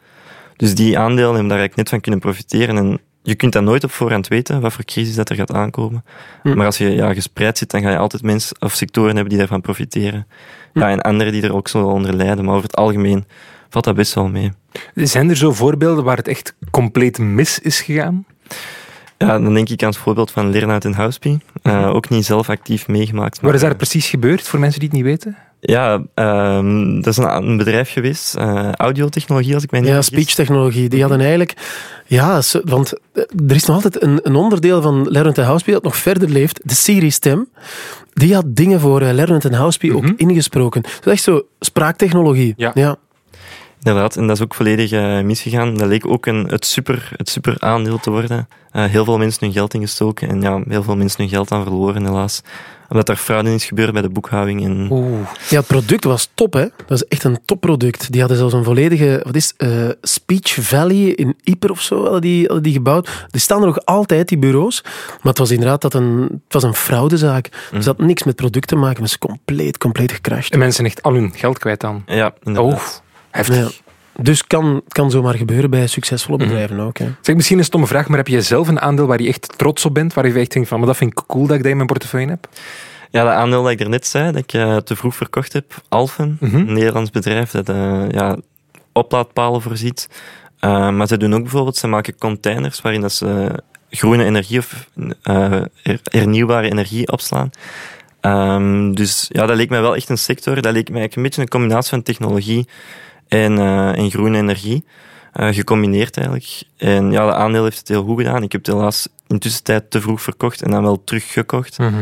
Dus 0.58 0.74
die 0.74 0.98
aandelen 0.98 1.30
hebben 1.30 1.48
daar 1.48 1.58
eigenlijk 1.58 1.76
net 1.76 1.88
van 1.88 2.00
kunnen 2.00 2.20
profiteren. 2.20 2.76
En 2.76 3.00
je 3.22 3.34
kunt 3.34 3.52
dat 3.52 3.62
nooit 3.62 3.84
op 3.84 3.90
voorhand 3.90 4.28
weten, 4.28 4.60
wat 4.60 4.72
voor 4.72 4.84
crisis 4.84 5.14
dat 5.14 5.28
er 5.28 5.36
gaat 5.36 5.52
aankomen. 5.52 6.04
Hm. 6.42 6.56
Maar 6.56 6.66
als 6.66 6.78
je 6.78 6.90
ja, 6.90 7.14
gespreid 7.14 7.58
zit, 7.58 7.70
dan 7.70 7.82
ga 7.82 7.90
je 7.90 7.98
altijd 7.98 8.22
mensen 8.22 8.56
of 8.60 8.74
sectoren 8.74 9.10
hebben 9.10 9.28
die 9.28 9.38
daarvan 9.38 9.60
profiteren. 9.60 10.26
Hm. 10.72 10.78
Ja, 10.78 10.90
en 10.90 11.00
anderen 11.00 11.32
die 11.32 11.42
er 11.42 11.54
ook 11.54 11.68
zo 11.68 11.86
onder 11.86 12.14
lijden. 12.14 12.44
Maar 12.44 12.54
over 12.54 12.66
het 12.66 12.76
algemeen 12.76 13.24
valt 13.68 13.84
dat 13.84 13.94
best 13.94 14.14
wel 14.14 14.28
mee. 14.28 14.52
Zijn 14.94 15.30
er 15.30 15.36
zo 15.36 15.52
voorbeelden 15.52 16.04
waar 16.04 16.16
het 16.16 16.28
echt 16.28 16.54
compleet 16.70 17.18
mis 17.18 17.58
is 17.58 17.80
gegaan? 17.80 18.24
Ja, 19.18 19.38
dan 19.38 19.54
denk 19.54 19.68
ik 19.68 19.82
aan 19.82 19.88
het 19.88 19.98
voorbeeld 19.98 20.30
van 20.30 20.50
Lernout 20.50 20.84
en 20.84 20.92
Houseby. 20.92 21.38
Uh, 21.62 21.94
ook 21.94 22.08
niet 22.08 22.24
zelf 22.24 22.50
actief 22.50 22.88
meegemaakt. 22.88 23.40
Wat 23.40 23.54
is 23.54 23.60
daar 23.60 23.76
precies 23.76 24.08
gebeurd, 24.08 24.42
voor 24.42 24.58
mensen 24.58 24.80
die 24.80 24.88
het 24.88 24.98
niet 24.98 25.06
weten? 25.06 25.36
Ja, 25.60 26.02
ehm, 26.14 26.94
dat 26.94 27.06
is 27.06 27.16
een, 27.16 27.36
een 27.36 27.56
bedrijf 27.56 27.92
geweest, 27.92 28.36
uh, 28.36 28.72
audiotechnologie 28.72 29.54
als 29.54 29.62
ik 29.62 29.70
mij 29.70 29.80
niet 29.80 29.88
Ja, 29.88 30.02
speech-technologie. 30.02 30.88
Die 30.88 31.00
hadden 31.00 31.20
eigenlijk... 31.20 31.54
Ja, 32.06 32.40
want 32.64 32.92
eh, 33.12 33.22
er 33.48 33.54
is 33.54 33.64
nog 33.64 33.76
altijd 33.76 34.02
een, 34.02 34.20
een 34.22 34.34
onderdeel 34.34 34.82
van 34.82 35.08
Lerner 35.08 35.42
Houseby 35.42 35.72
dat 35.72 35.82
nog 35.82 35.96
verder 35.96 36.28
leeft. 36.28 36.60
De 36.62 36.74
Siri-stem. 36.74 37.48
Die 38.12 38.34
had 38.34 38.44
dingen 38.46 38.80
voor 38.80 39.02
uh, 39.02 39.12
Lerner 39.12 39.54
Houseby 39.56 39.90
ook 39.90 40.04
ingesproken. 40.16 40.82
Dat 40.82 41.06
is 41.06 41.12
echt 41.12 41.22
zo 41.22 41.42
spraaktechnologie. 41.60 42.54
Ja. 42.56 42.70
ja. 42.74 42.98
Inderdaad, 43.82 44.16
en 44.16 44.26
dat 44.26 44.36
is 44.36 44.42
ook 44.42 44.54
volledig 44.54 44.90
eh, 44.90 45.20
misgegaan. 45.20 45.76
Dat 45.76 45.88
leek 45.88 46.06
ook 46.06 46.26
een, 46.26 46.46
het, 46.48 46.66
super, 46.66 47.10
het 47.16 47.28
super 47.28 47.56
aandeel 47.58 47.98
te 47.98 48.10
worden. 48.10 48.48
Eh, 48.70 48.84
heel 48.84 49.04
veel 49.04 49.18
mensen 49.18 49.44
hun 49.44 49.52
geld 49.52 49.74
ingestoken 49.74 50.28
en 50.28 50.40
ja, 50.40 50.62
heel 50.68 50.82
veel 50.82 50.96
mensen 50.96 51.20
hun 51.20 51.28
geld 51.28 51.52
aan 51.52 51.62
verloren 51.62 52.04
helaas. 52.04 52.42
Omdat 52.88 53.08
er 53.08 53.16
fraude 53.16 53.54
is 53.54 53.64
gebeurd 53.64 53.92
bij 53.92 54.02
de 54.02 54.08
boekhouding. 54.08 54.64
En, 54.64 54.88
Oeh. 54.90 55.28
Ja, 55.48 55.58
het 55.58 55.66
product 55.66 56.04
was 56.04 56.28
top, 56.34 56.52
hè. 56.52 56.66
Dat 56.86 57.02
is 57.02 57.04
echt 57.04 57.24
een 57.24 57.38
topproduct. 57.44 58.12
Die 58.12 58.20
hadden 58.20 58.38
zelfs 58.38 58.54
een 58.54 58.64
volledige... 58.64 59.20
Wat 59.24 59.34
is 59.36 59.54
eh, 59.56 59.88
Speech 60.02 60.56
Valley 60.60 61.04
in 61.04 61.36
Yper 61.42 61.70
of 61.70 61.80
zo, 61.82 62.02
hadden 62.02 62.20
die, 62.20 62.44
hadden 62.44 62.62
die 62.62 62.72
gebouwd. 62.72 63.26
Die 63.30 63.40
staan 63.40 63.60
er 63.60 63.66
nog 63.66 63.84
altijd, 63.84 64.28
die 64.28 64.38
bureaus. 64.38 64.82
Maar 64.82 65.18
het 65.22 65.38
was 65.38 65.50
inderdaad 65.50 65.80
dat 65.80 65.94
een, 65.94 66.28
het 66.44 66.52
was 66.52 66.62
een 66.62 66.74
fraudezaak. 66.74 67.48
Dus 67.72 67.84
dat 67.84 67.96
had 67.96 68.06
niks 68.06 68.22
met 68.22 68.36
product 68.36 68.68
te 68.68 68.76
maken. 68.76 69.02
Het 69.02 69.10
is 69.10 69.18
compleet, 69.18 69.78
compleet 69.78 70.12
gecrashed. 70.12 70.52
En 70.52 70.58
mensen 70.58 70.84
echt 70.84 71.02
al 71.02 71.12
hun 71.14 71.32
geld 71.34 71.58
kwijt 71.58 71.84
aan. 71.84 72.02
ja, 72.06 72.34
inderdaad. 72.42 72.72
Oh, 72.72 72.80
heftig. 73.30 73.56
Ja. 73.56 73.87
Dus 74.22 74.46
kan, 74.46 74.82
kan 74.88 75.10
zomaar 75.10 75.34
gebeuren 75.34 75.70
bij 75.70 75.86
succesvolle 75.86 76.38
bedrijven 76.38 76.80
ook. 76.80 76.98
Hè. 76.98 77.06
Zeg, 77.20 77.34
misschien 77.36 77.58
een 77.58 77.64
stomme 77.64 77.86
vraag, 77.86 78.08
maar 78.08 78.16
heb 78.18 78.28
je 78.28 78.42
zelf 78.42 78.68
een 78.68 78.80
aandeel 78.80 79.06
waar 79.06 79.22
je 79.22 79.28
echt 79.28 79.52
trots 79.58 79.84
op 79.84 79.94
bent? 79.94 80.14
Waar 80.14 80.26
je 80.26 80.32
echt 80.40 80.52
denkt 80.52 80.68
van, 80.68 80.78
maar 80.78 80.86
dat 80.86 80.96
vind 80.96 81.10
ik 81.10 81.22
cool 81.26 81.46
dat 81.46 81.56
ik 81.56 81.62
dat 81.62 81.70
in 81.70 81.76
mijn 81.76 81.88
portefeuille 81.88 82.28
heb? 82.28 82.48
Ja, 83.10 83.24
dat 83.24 83.32
aandeel 83.32 83.62
dat 83.62 83.72
ik 83.72 83.80
er 83.80 83.88
net 83.88 84.06
zei, 84.06 84.32
dat 84.32 84.42
ik 84.42 84.52
eh, 84.52 84.76
te 84.76 84.96
vroeg 84.96 85.16
verkocht 85.16 85.52
heb, 85.52 85.82
Alphen, 85.88 86.36
Mhm. 86.40 86.56
een 86.56 86.72
Nederlands 86.72 87.10
bedrijf 87.10 87.50
dat 87.50 87.68
eh, 87.68 88.10
ja, 88.10 88.36
oplaadpalen 88.92 89.62
voorziet. 89.62 90.08
Eh, 90.58 90.90
maar 90.90 91.06
ze 91.06 91.16
doen 91.16 91.34
ook 91.34 91.42
bijvoorbeeld, 91.42 91.76
ze 91.76 91.86
maken 91.86 92.18
containers 92.18 92.80
waarin 92.80 93.00
dat 93.00 93.12
ze 93.12 93.50
groene 93.90 94.24
energie 94.24 94.58
of 94.58 94.88
eh, 95.22 95.50
her- 95.82 96.00
hernieuwbare 96.02 96.70
energie 96.70 97.12
opslaan. 97.12 97.50
Ehm, 98.20 98.92
dus 98.92 99.26
ja, 99.28 99.46
dat 99.46 99.56
leek 99.56 99.70
mij 99.70 99.80
wel 99.80 99.96
echt 99.96 100.08
een 100.08 100.18
sector. 100.18 100.60
Dat 100.62 100.72
leek 100.72 100.90
mij 100.90 101.10
een 101.14 101.22
beetje 101.22 101.40
een 101.42 101.48
combinatie 101.48 101.90
van 101.90 102.02
technologie 102.02 102.68
en, 103.28 103.58
eh, 103.58 103.98
en 103.98 104.10
groene 104.10 104.38
energie. 104.38 104.84
eh, 105.32 105.48
gecombineerd 105.48 106.16
eigenlijk. 106.16 106.62
En 106.76 107.10
ja, 107.12 107.26
de 107.26 107.34
aandeel 107.34 107.64
heeft 107.64 107.78
het 107.78 107.88
heel 107.88 108.04
goed 108.04 108.16
gedaan. 108.16 108.42
Ik 108.42 108.52
heb 108.52 108.64
het 108.64 108.74
helaas 108.74 109.08
in 109.26 109.38
tussentijd 109.38 109.90
te 109.90 110.00
vroeg 110.00 110.22
verkocht 110.22 110.62
en 110.62 110.70
dan 110.70 110.82
wel 110.82 111.04
teruggekocht. 111.04 111.78
Mhm. 111.78 111.94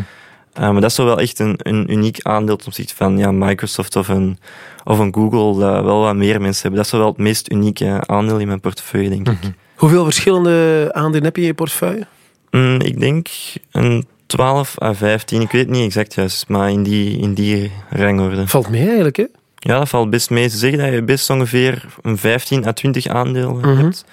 Uh, 0.61 0.71
maar 0.71 0.81
dat 0.81 0.91
is 0.91 0.97
wel 0.97 1.21
echt 1.21 1.39
een, 1.39 1.55
een 1.59 1.93
uniek 1.93 2.19
aandeel 2.23 2.57
ten 2.57 2.67
opzichte 2.67 2.95
van 2.95 3.19
ja, 3.19 3.31
Microsoft 3.33 3.97
of 3.97 4.09
een, 4.09 4.39
of 4.85 4.99
een 4.99 5.15
Google, 5.15 5.61
dat 5.61 5.85
wel 5.85 6.01
wat 6.01 6.15
meer 6.17 6.41
mensen 6.41 6.62
hebben. 6.62 6.81
Dat 6.81 6.93
is 6.93 6.99
wel 6.99 7.09
het 7.09 7.19
meest 7.19 7.51
unieke 7.53 8.01
aandeel 8.07 8.39
in 8.39 8.47
mijn 8.47 8.61
portefeuille, 8.61 9.09
denk 9.09 9.29
ik. 9.29 9.39
Hoeveel 9.75 10.05
verschillende 10.05 10.89
aandelen 10.93 11.25
heb 11.25 11.37
je 11.37 11.43
in 11.43 11.49
je 11.49 11.55
portefeuille? 11.55 12.07
Mm, 12.51 12.81
ik 12.81 13.01
denk 13.01 13.29
een 13.71 14.07
12 14.27 14.83
à 14.83 14.95
15, 14.95 15.41
ik 15.41 15.51
weet 15.51 15.62
het 15.67 15.71
niet 15.71 15.85
exact 15.85 16.15
juist, 16.15 16.49
maar 16.49 16.71
in 16.71 16.83
die, 16.83 17.19
in 17.19 17.35
die 17.35 17.71
rangorde. 17.91 18.47
Valt 18.49 18.69
mee 18.69 18.87
eigenlijk, 18.87 19.17
hè? 19.17 19.25
Ja, 19.66 19.79
dat 19.79 19.88
valt 19.88 20.11
best 20.11 20.31
mee. 20.31 20.48
Ze 20.48 20.57
zeggen 20.57 20.79
dat 20.79 20.92
je 20.92 21.02
best 21.02 21.31
ongeveer 21.31 21.85
een 22.02 22.18
15 22.18 22.66
à 22.66 22.72
20 22.72 23.07
aandelen 23.07 23.57
Mhm. 23.57 23.76
hebt. 23.76 24.05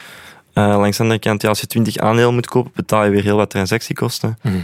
Uh, 0.53 0.67
langs 0.67 0.97
de 0.97 1.03
andere 1.03 1.19
kant, 1.21 1.41
ja, 1.41 1.49
als 1.49 1.59
je 1.59 1.67
20 1.67 1.97
aandelen 1.97 2.33
moet 2.33 2.47
kopen, 2.47 2.71
betaal 2.75 3.03
je 3.05 3.09
weer 3.11 3.23
heel 3.23 3.35
wat 3.35 3.49
transactiekosten. 3.49 4.37
Mhm. 4.41 4.55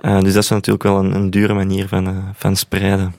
Uh, 0.00 0.20
dus 0.20 0.32
dat 0.32 0.42
is 0.42 0.48
natuurlijk 0.48 0.82
wel 0.82 0.98
een, 0.98 1.14
een 1.14 1.30
dure 1.30 1.54
manier 1.54 1.88
van, 1.88 2.08
uh, 2.08 2.16
van 2.34 2.56
spreiden. 2.56 3.14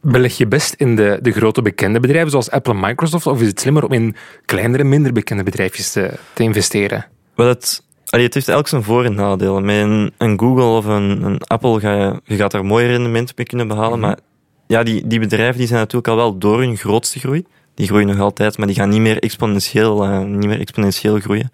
Beleg 0.00 0.36
je 0.36 0.46
best 0.46 0.74
in 0.74 0.96
de, 0.96 1.18
de 1.22 1.32
grote 1.32 1.62
bekende 1.62 2.00
bedrijven 2.00 2.30
zoals 2.30 2.50
Apple 2.50 2.72
en 2.72 2.80
Microsoft, 2.80 3.26
of 3.26 3.40
is 3.40 3.46
het 3.46 3.60
slimmer 3.60 3.84
om 3.84 3.92
in 3.92 4.16
kleinere, 4.44 4.84
minder 4.84 5.12
bekende 5.12 5.42
bedrijfjes 5.42 5.92
te, 5.92 6.10
te 6.32 6.42
investeren? 6.42 7.06
Wel, 7.34 7.46
het, 7.48 7.82
allee, 8.08 8.24
het 8.24 8.34
heeft 8.34 8.48
elk 8.48 8.68
zijn 8.68 8.82
voor- 8.82 9.04
en 9.04 9.14
nadelen. 9.14 9.64
Met 9.64 9.76
een, 9.76 10.12
een 10.18 10.38
Google 10.38 10.64
of 10.64 10.84
een, 10.84 11.22
een 11.22 11.40
Apple 11.46 11.80
ga 11.80 11.92
je, 11.94 12.20
je 12.24 12.36
gaat 12.36 12.52
er 12.52 12.64
mooie 12.64 12.86
rendementen 12.86 13.34
mee 13.36 13.46
kunnen 13.46 13.68
behalen, 13.68 14.00
maar 14.00 14.18
ja, 14.66 14.82
die, 14.82 15.06
die 15.06 15.18
bedrijven 15.18 15.58
die 15.58 15.66
zijn 15.66 15.78
natuurlijk 15.78 16.08
al 16.08 16.16
wel 16.16 16.38
door 16.38 16.58
hun 16.58 16.76
grootste 16.76 17.18
groei. 17.18 17.44
Die 17.74 17.86
groeien 17.86 18.06
nog 18.06 18.18
altijd, 18.18 18.58
maar 18.58 18.66
die 18.66 18.76
gaan 18.76 18.88
niet 18.88 19.00
meer 19.00 19.18
exponentieel, 19.18 20.04
uh, 20.04 20.18
niet 20.20 20.46
meer 20.46 20.60
exponentieel 20.60 21.18
groeien. 21.20 21.52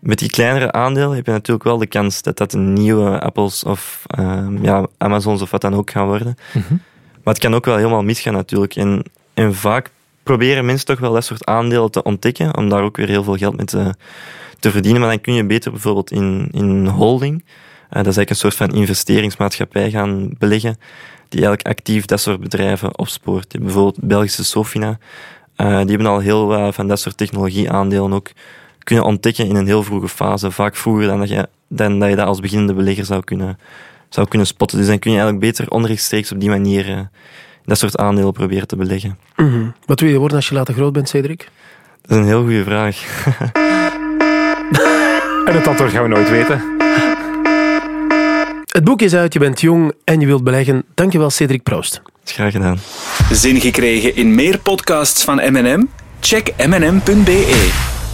Met 0.00 0.18
die 0.18 0.30
kleinere 0.30 0.72
aandelen 0.72 1.16
heb 1.16 1.26
je 1.26 1.32
natuurlijk 1.32 1.64
wel 1.64 1.78
de 1.78 1.86
kans 1.86 2.22
dat 2.22 2.36
dat 2.36 2.52
een 2.52 2.72
nieuwe 2.72 3.20
Apples 3.20 3.64
of 3.64 4.02
uh, 4.18 4.46
ja, 4.62 4.86
Amazons 4.98 5.42
of 5.42 5.50
wat 5.50 5.60
dan 5.60 5.74
ook 5.74 5.90
gaan 5.90 6.06
worden. 6.06 6.36
Mm-hmm. 6.52 6.80
Maar 7.24 7.34
het 7.34 7.42
kan 7.42 7.54
ook 7.54 7.64
wel 7.64 7.76
helemaal 7.76 8.02
misgaan 8.02 8.32
natuurlijk. 8.32 8.74
En, 8.76 9.02
en 9.34 9.54
vaak 9.54 9.90
proberen 10.22 10.64
mensen 10.64 10.86
toch 10.86 10.98
wel 10.98 11.12
dat 11.12 11.24
soort 11.24 11.44
aandelen 11.44 11.90
te 11.90 12.02
ontdekken, 12.02 12.56
om 12.56 12.68
daar 12.68 12.82
ook 12.82 12.96
weer 12.96 13.08
heel 13.08 13.24
veel 13.24 13.36
geld 13.36 13.56
mee 13.56 13.66
te, 13.66 13.94
te 14.58 14.70
verdienen. 14.70 15.00
Maar 15.00 15.10
dan 15.10 15.20
kun 15.20 15.34
je 15.34 15.44
beter 15.44 15.70
bijvoorbeeld 15.70 16.10
in, 16.10 16.48
in 16.52 16.86
holding, 16.86 17.34
uh, 17.34 17.42
dat 17.88 18.06
is 18.06 18.16
eigenlijk 18.16 18.30
een 18.30 18.36
soort 18.36 18.54
van 18.54 18.70
investeringsmaatschappij 18.70 19.90
gaan 19.90 20.30
beleggen, 20.38 20.76
die 21.36 21.46
eigenlijk 21.46 21.78
actief 21.78 22.04
dat 22.04 22.20
soort 22.20 22.40
bedrijven 22.40 22.98
opspoort. 22.98 23.42
Je 23.42 23.58
hebt 23.58 23.64
bijvoorbeeld 23.64 24.08
Belgische 24.08 24.44
Sofina, 24.44 24.98
uh, 25.56 25.80
die 25.80 25.88
hebben 25.88 26.06
al 26.06 26.18
heel 26.18 26.46
wat 26.46 26.74
van 26.74 26.88
dat 26.88 27.00
soort 27.00 27.16
technologieaandelen 27.16 28.12
ook 28.12 28.28
kunnen 28.78 29.04
ontdekken 29.04 29.46
in 29.46 29.56
een 29.56 29.66
heel 29.66 29.82
vroege 29.82 30.08
fase. 30.08 30.50
Vaak 30.50 30.76
vroeger 30.76 31.06
dan 31.06 31.18
dat 31.18 31.28
je, 31.28 31.48
dan 31.68 31.98
dat, 31.98 32.08
je 32.08 32.16
dat 32.16 32.26
als 32.26 32.40
beginnende 32.40 32.74
belegger 32.74 33.04
zou 33.04 33.24
kunnen, 33.24 33.58
zou 34.08 34.28
kunnen 34.28 34.46
spotten. 34.46 34.78
Dus 34.78 34.86
dan 34.86 34.98
kun 34.98 35.10
je 35.10 35.18
eigenlijk 35.18 35.46
beter 35.46 35.70
onrechtstreeks 35.70 36.32
op 36.32 36.40
die 36.40 36.48
manier 36.48 36.88
uh, 36.88 37.00
dat 37.64 37.78
soort 37.78 37.96
aandelen 37.96 38.32
proberen 38.32 38.66
te 38.66 38.76
beleggen. 38.76 39.18
Mm 39.36 39.50
-hmm. 39.50 39.74
Wat 39.86 40.00
wil 40.00 40.10
je 40.10 40.18
worden 40.18 40.36
als 40.36 40.48
je 40.48 40.54
later 40.54 40.74
groot 40.74 40.92
bent, 40.92 41.08
Cedric? 41.08 41.48
Dat 42.02 42.10
is 42.10 42.16
een 42.16 42.24
heel 42.24 42.42
goede 42.42 42.64
vraag. 42.64 42.96
en 45.46 45.54
het 45.54 45.66
antwoord 45.66 45.90
gaan 45.90 46.02
we 46.02 46.08
nooit 46.08 46.30
weten. 46.30 46.76
Het 48.76 48.84
boek 48.84 49.02
is 49.02 49.14
uit, 49.14 49.32
je 49.32 49.38
bent 49.38 49.60
jong 49.60 49.92
en 50.04 50.20
je 50.20 50.26
wilt 50.26 50.44
beleggen. 50.44 50.84
Dankjewel, 50.94 51.30
Cedric 51.30 51.62
Proost. 51.62 52.02
Graag 52.24 52.52
gedaan. 52.52 52.78
Zin 53.32 53.60
gekregen 53.60 54.16
in 54.16 54.34
meer 54.34 54.58
podcasts 54.58 55.24
van 55.24 55.36
M&M? 55.36 55.86
Check 56.20 56.52
mnm.be. 56.56 58.04